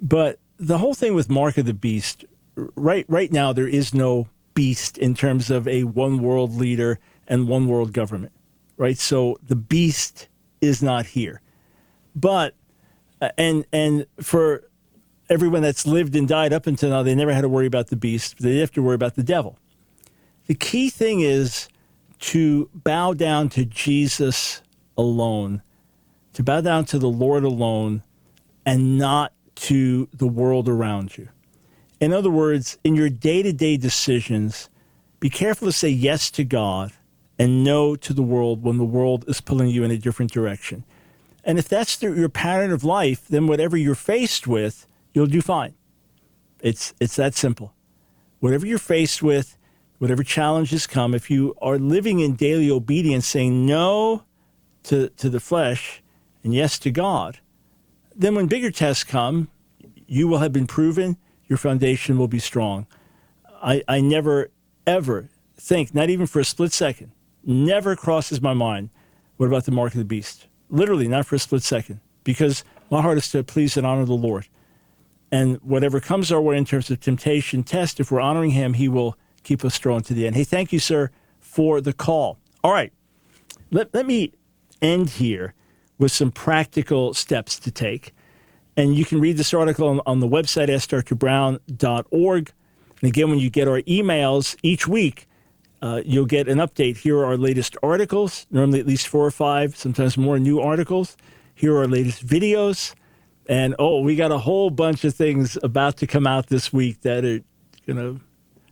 [0.00, 2.24] but the whole thing with Mark of the Beast,
[2.54, 7.48] right right now there is no beast in terms of a one world leader and
[7.48, 8.32] one world government,
[8.76, 8.98] right?
[8.98, 10.28] So the beast
[10.60, 11.40] is not here,
[12.14, 12.54] but
[13.20, 14.64] uh, and and for
[15.28, 17.96] everyone that's lived and died up until now, they never had to worry about the
[17.96, 18.38] beast.
[18.38, 19.58] They have to worry about the devil.
[20.46, 21.68] The key thing is
[22.20, 24.62] to bow down to Jesus
[24.96, 25.62] alone,
[26.34, 28.02] to bow down to the Lord alone,
[28.64, 31.28] and not to the world around you.
[32.00, 34.68] In other words, in your day to day decisions,
[35.18, 36.92] be careful to say yes to God
[37.38, 40.84] and no to the world when the world is pulling you in a different direction.
[41.44, 45.40] And if that's the, your pattern of life, then whatever you're faced with, you'll do
[45.40, 45.74] fine.
[46.60, 47.72] It's, it's that simple.
[48.40, 49.55] Whatever you're faced with,
[49.98, 54.24] whatever challenges come, if you are living in daily obedience, saying no
[54.84, 56.02] to, to the flesh
[56.44, 57.38] and yes to God,
[58.14, 59.48] then when bigger tests come,
[60.06, 61.16] you will have been proven,
[61.48, 62.86] your foundation will be strong.
[63.62, 64.50] I, I never,
[64.86, 67.12] ever think, not even for a split second,
[67.44, 68.90] never crosses my mind,
[69.36, 70.46] what about the mark of the beast?
[70.70, 74.14] Literally, not for a split second, because my heart is to please and honor the
[74.14, 74.48] Lord.
[75.30, 78.88] And whatever comes our way in terms of temptation, test, if we're honoring Him, He
[78.88, 79.16] will
[79.46, 80.34] keep us strong to the end.
[80.34, 82.38] Hey, thank you, sir, for the call.
[82.64, 82.92] All right,
[83.70, 84.32] let, let me
[84.82, 85.54] end here
[85.98, 88.12] with some practical steps to take.
[88.76, 92.52] And you can read this article on, on the website, askdrbrown.org.
[93.00, 95.28] And again, when you get our emails each week,
[95.80, 96.98] uh, you'll get an update.
[96.98, 101.16] Here are our latest articles, normally at least four or five, sometimes more new articles.
[101.54, 102.94] Here are our latest videos.
[103.48, 107.02] And oh, we got a whole bunch of things about to come out this week
[107.02, 107.40] that are
[107.86, 108.20] going to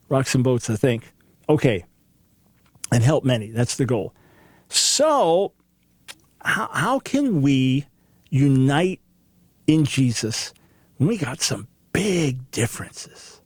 [0.09, 1.13] rock some boats, I think.
[1.49, 1.85] Okay.
[2.93, 3.51] And help many.
[3.51, 4.15] That's the goal.
[4.69, 5.53] So,
[6.43, 7.87] how, how can we
[8.31, 9.01] unite
[9.67, 10.53] in Jesus
[10.97, 13.41] when we got some big differences?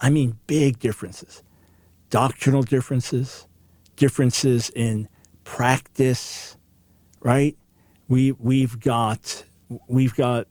[0.00, 1.42] I mean, big differences
[2.10, 3.46] doctrinal differences,
[3.96, 5.08] differences in
[5.44, 6.56] practice,
[7.20, 7.56] right?
[8.08, 9.44] We we've got
[9.88, 10.46] we've got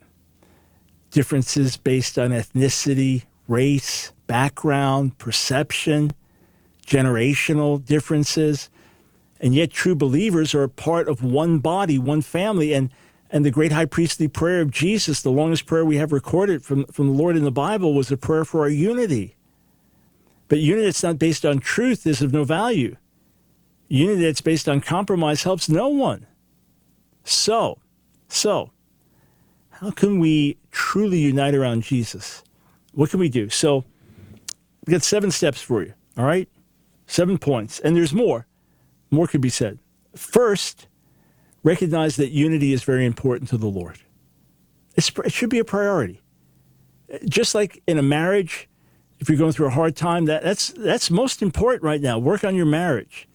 [1.12, 6.12] differences based on ethnicity, race, background, perception,
[6.86, 8.70] generational differences.
[9.40, 12.74] And yet true believers are a part of one body, one family.
[12.74, 12.90] And
[13.34, 16.86] and the great high priestly prayer of Jesus, the longest prayer we have recorded from,
[16.86, 19.36] from the Lord in the Bible, was a prayer for our unity.
[20.50, 22.96] But unity that's not based on truth is of no value.
[23.88, 26.28] Unity that's based on compromise helps no one.
[27.24, 27.80] So,
[28.28, 28.70] so,
[29.72, 32.44] how can we truly unite around Jesus?
[32.94, 33.50] What can we do?
[33.50, 33.84] So,
[34.86, 36.50] we got seven steps for you, all right?
[37.08, 37.80] Seven points.
[37.80, 38.48] And there's more.
[39.12, 39.80] More could be said.
[40.16, 40.88] First,
[41.64, 44.00] recognize that unity is very important to the Lord.
[44.96, 46.22] It's, it should be a priority.
[47.26, 48.68] Just like in a marriage,
[49.20, 52.18] if you're going through a hard time, that, that's that's most important right now.
[52.18, 53.28] Work on your marriage.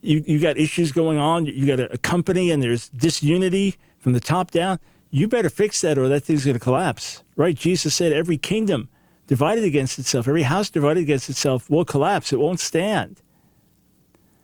[0.00, 1.46] You you got issues going on.
[1.46, 4.78] You got a, a company, and there's disunity from the top down.
[5.10, 7.22] You better fix that, or that thing's going to collapse.
[7.34, 7.54] Right?
[7.54, 8.88] Jesus said, "Every kingdom
[9.26, 12.32] divided against itself, every house divided against itself, will collapse.
[12.32, 13.20] It won't stand."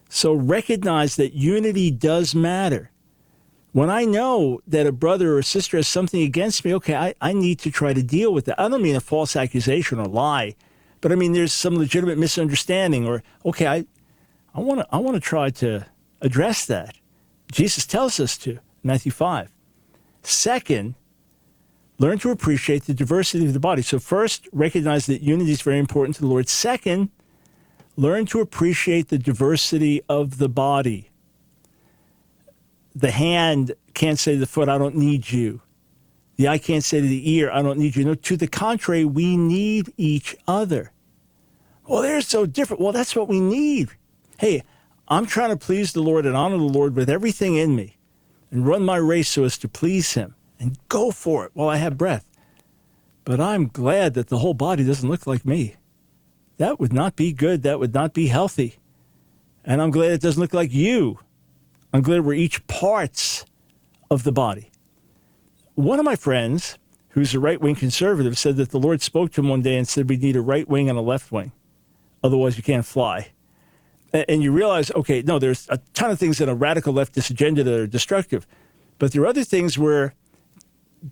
[0.09, 2.93] So recognize that unity does matter
[3.73, 7.33] when I know that a brother or sister has something against me, okay, I, I
[7.33, 8.61] need to try to deal with that.
[8.61, 10.55] I don't mean a false accusation or lie,
[11.01, 13.87] but I mean there's some legitimate misunderstanding or okay, I
[14.55, 15.87] I want to I want to try to
[16.21, 16.97] address that.
[17.51, 19.51] Jesus tells us to, Matthew 5.
[20.23, 20.95] Second,
[21.99, 23.83] learn to appreciate the diversity of the body.
[23.83, 26.49] So first, recognize that unity is very important to the Lord.
[26.49, 27.11] Second,
[27.97, 31.13] learn to appreciate the diversity of the body
[32.95, 35.61] the hand can't say to the foot, I don't need you.
[36.37, 38.05] The eye can't say to the ear, I don't need you.
[38.05, 40.93] No, to the contrary, we need each other.
[41.87, 42.81] Well, they're so different.
[42.81, 43.91] Well, that's what we need.
[44.39, 44.63] Hey,
[45.09, 47.97] I'm trying to please the Lord and honor the Lord with everything in me
[48.51, 51.77] and run my race so as to please Him and go for it while I
[51.77, 52.25] have breath.
[53.25, 55.77] But I'm glad that the whole body doesn't look like me.
[56.59, 57.65] That would not be good.
[57.65, 58.77] That would not be healthy.
[59.65, 61.19] And I'm glad it doesn't look like you.
[61.93, 63.45] I'm glad we're each parts
[64.11, 64.71] of the body.
[65.75, 66.79] One of my friends,
[67.11, 69.87] who's a right wing conservative, said that the Lord spoke to him one day and
[69.87, 71.53] said we need a right wing and a left wing.
[72.23, 73.33] Otherwise, you can't fly.
[74.13, 77.65] And you realize, okay, no, there's a ton of things in a radical leftist agenda
[77.65, 78.47] that are destructive.
[78.99, 80.15] But there are other things where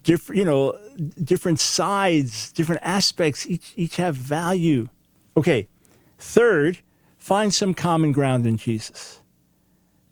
[0.02, 0.78] different, you know,
[1.22, 4.88] different sides, different aspects, each, each have value.
[5.36, 5.68] Okay.
[6.18, 6.78] Third,
[7.18, 9.20] find some common ground in Jesus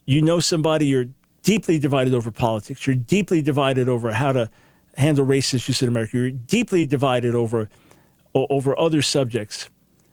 [0.09, 1.09] you know somebody, you're
[1.43, 4.49] deeply divided over politics, you're deeply divided over how to
[4.97, 7.68] handle race issues in America, you're deeply divided over
[8.35, 9.68] over other subjects.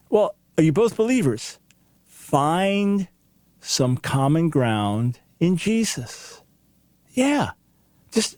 [0.10, 1.60] Well, are you both believers?
[2.04, 3.08] Find
[3.62, 6.42] some common ground in Jesus.
[7.14, 7.52] Yeah.
[8.12, 8.36] Just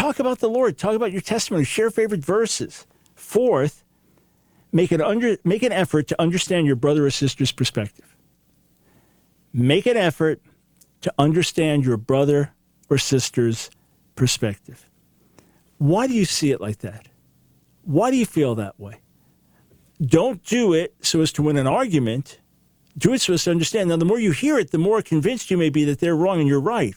[0.00, 2.86] talk about the Lord, talk about your testimony, share favorite verses.
[3.14, 3.84] Fourth,
[4.72, 8.10] make an under make an effort to understand your brother or sister's perspective
[9.52, 10.40] make an effort
[11.02, 12.52] to understand your brother
[12.88, 13.70] or sister's
[14.14, 14.88] perspective.
[15.78, 17.08] Why do you see it like that?
[17.82, 19.00] Why do you feel that way?
[20.04, 22.38] Don't do it so as to win an argument.
[22.98, 23.88] Do it so as to understand.
[23.88, 26.40] Now, the more you hear it, the more convinced you may be that they're wrong
[26.40, 26.94] and you're right.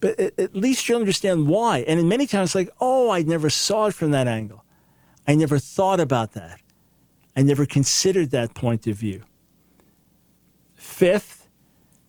[0.00, 1.78] But at least you'll understand why.
[1.80, 4.64] And in many times, like, oh, I never saw it from that angle.
[5.28, 6.60] I never thought about that.
[7.36, 9.22] I never considered that point of view.
[10.74, 11.48] Fifth,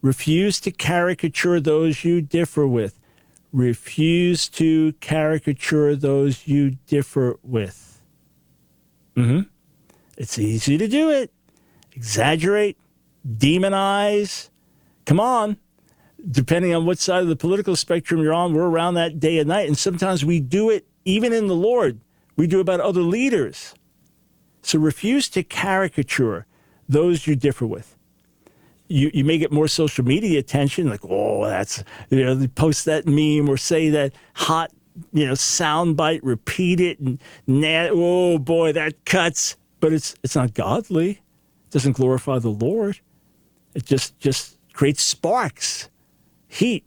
[0.02, 2.98] refuse to caricature those you differ with.
[3.52, 8.02] Refuse to caricature those you differ with.
[9.16, 9.42] Mm-hmm.
[10.18, 11.32] It's easy to do it.
[11.92, 12.78] Exaggerate,
[13.28, 14.50] demonize.
[15.06, 15.58] Come on.
[16.30, 19.48] Depending on what side of the political spectrum you're on, we're around that day and
[19.48, 19.68] night.
[19.68, 22.00] And sometimes we do it even in the Lord.
[22.36, 23.74] We do about other leaders.
[24.62, 26.46] So refuse to caricature
[26.88, 27.96] those you differ with.
[28.88, 32.86] You, you may get more social media attention, like, oh, that's, you know, they post
[32.86, 34.72] that meme or say that hot,
[35.14, 39.56] you know, soundbite, repeat it, and, nah, oh boy, that cuts.
[39.80, 41.12] But it's, it's not godly.
[41.12, 43.00] It doesn't glorify the Lord.
[43.74, 45.90] It just, just creates sparks,
[46.52, 46.86] heat,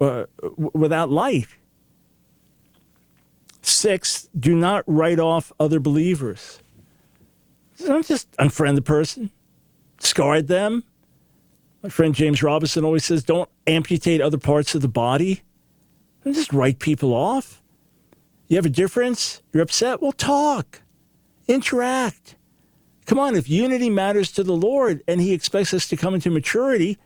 [0.00, 0.24] uh,
[0.56, 1.48] without light.
[3.60, 6.60] Six, do not write off other believers.
[7.78, 9.30] Don't just unfriend the person,
[9.98, 10.84] discard them.
[11.82, 15.42] My friend James Robison always says, don't amputate other parts of the body.
[16.22, 17.62] Don't just write people off.
[18.46, 19.42] You have a difference?
[19.52, 20.00] You're upset?
[20.00, 20.82] Well, talk,
[21.48, 22.36] interact.
[23.06, 26.30] Come on, if unity matters to the Lord and He expects us to come into
[26.30, 26.96] maturity,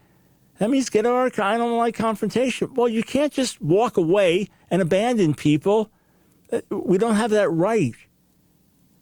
[0.59, 2.75] that means get our I don't like confrontation.
[2.75, 5.91] Well, you can't just walk away and abandon people.
[6.53, 7.95] Uh, we don't have that right.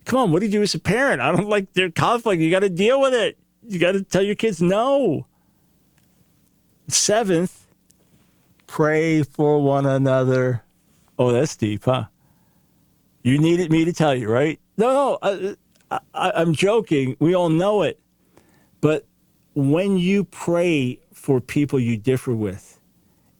[0.04, 1.20] Come on, what do you do as a parent?
[1.20, 2.40] I don't like their conflict.
[2.40, 3.38] You got to deal with it.
[3.66, 5.26] You got to tell your kids no.
[6.88, 7.66] Seventh,
[8.66, 10.62] pray for one another.
[11.18, 12.04] Oh, that's deep, huh?
[13.22, 14.60] You needed me to tell you, right?
[14.76, 15.56] No, no, I,
[16.14, 17.16] I, I'm joking.
[17.18, 17.98] We all know it.
[18.80, 19.06] But
[19.54, 22.78] when you pray for people you differ with,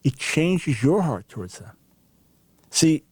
[0.03, 1.71] it changes your heart towards them.
[2.69, 3.05] See,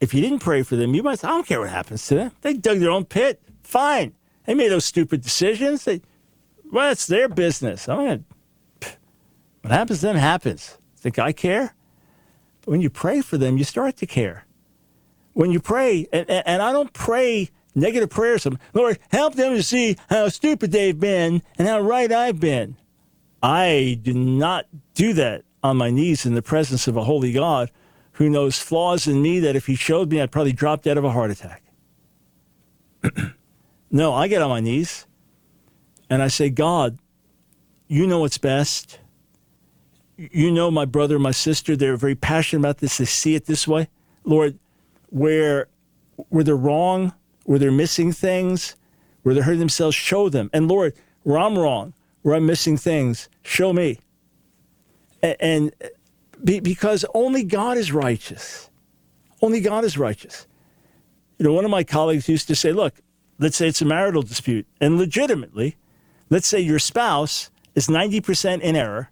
[0.00, 2.14] if you didn't pray for them, you might say, I don't care what happens to
[2.14, 2.30] them.
[2.42, 3.42] They dug their own pit.
[3.64, 4.14] Fine.
[4.46, 5.82] They made those stupid decisions.
[5.84, 6.00] They,
[6.70, 7.88] well, it's their business.
[7.88, 8.20] I'm gonna,
[9.62, 10.78] what happens to them happens.
[10.96, 11.74] Think I care?
[12.60, 14.46] But when you pray for them, you start to care.
[15.32, 18.46] When you pray, and, and I don't pray negative prayers.
[18.74, 22.76] Lord, help them to see how stupid they've been and how right I've been.
[23.42, 27.70] I do not do that on my knees in the presence of a holy God
[28.12, 31.04] who knows flaws in me that if he showed me, I'd probably drop dead of
[31.04, 31.62] a heart attack.
[33.90, 35.06] no, I get on my knees
[36.10, 36.98] and I say, God,
[37.88, 38.98] you know what's best.
[40.16, 42.98] You know my brother, my sister, they're very passionate about this.
[42.98, 43.88] They see it this way.
[44.24, 44.58] Lord,
[45.08, 45.68] where,
[46.28, 47.14] where they're wrong,
[47.44, 48.76] where they're missing things,
[49.22, 50.50] where they're hurting themselves, show them.
[50.52, 53.98] And Lord, where I'm wrong, where I'm missing things, show me.
[55.22, 55.74] And,
[56.42, 58.70] because only God is righteous.
[59.42, 60.46] Only God is righteous.
[61.38, 62.94] You know, one of my colleagues used to say, look,
[63.38, 65.76] let's say it's a marital dispute, and legitimately,
[66.30, 69.10] let's say your spouse is 90% in error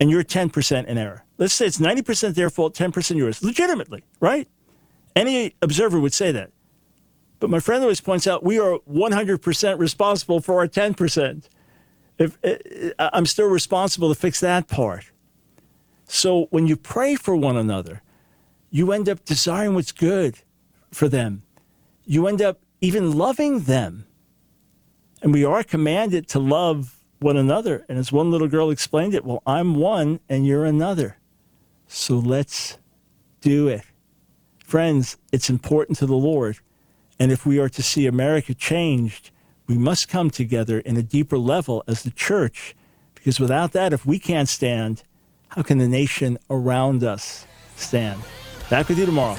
[0.00, 1.24] and you're 10% in error.
[1.38, 4.48] Let's say it's 90% their fault, 10% yours, legitimately, right?
[5.14, 6.50] Any observer would say that.
[7.38, 11.44] But my friend always points out we are 100% responsible for our 10%.
[12.20, 15.10] If, eh, eh, I'm still responsible to fix that part.
[16.06, 18.02] So when you pray for one another,
[18.70, 20.38] you end up desiring what's good
[20.92, 21.42] for them.
[22.04, 24.06] You end up even loving them.
[25.22, 27.86] And we are commanded to love one another.
[27.88, 31.16] And as one little girl explained it, well, I'm one and you're another.
[31.86, 32.76] So let's
[33.40, 33.82] do it.
[34.64, 36.58] Friends, it's important to the Lord.
[37.18, 39.30] And if we are to see America changed,
[39.70, 42.74] we must come together in a deeper level as the church.
[43.14, 45.04] Because without that, if we can't stand,
[45.50, 47.46] how can the nation around us
[47.76, 48.20] stand?
[48.68, 49.38] Back with you tomorrow.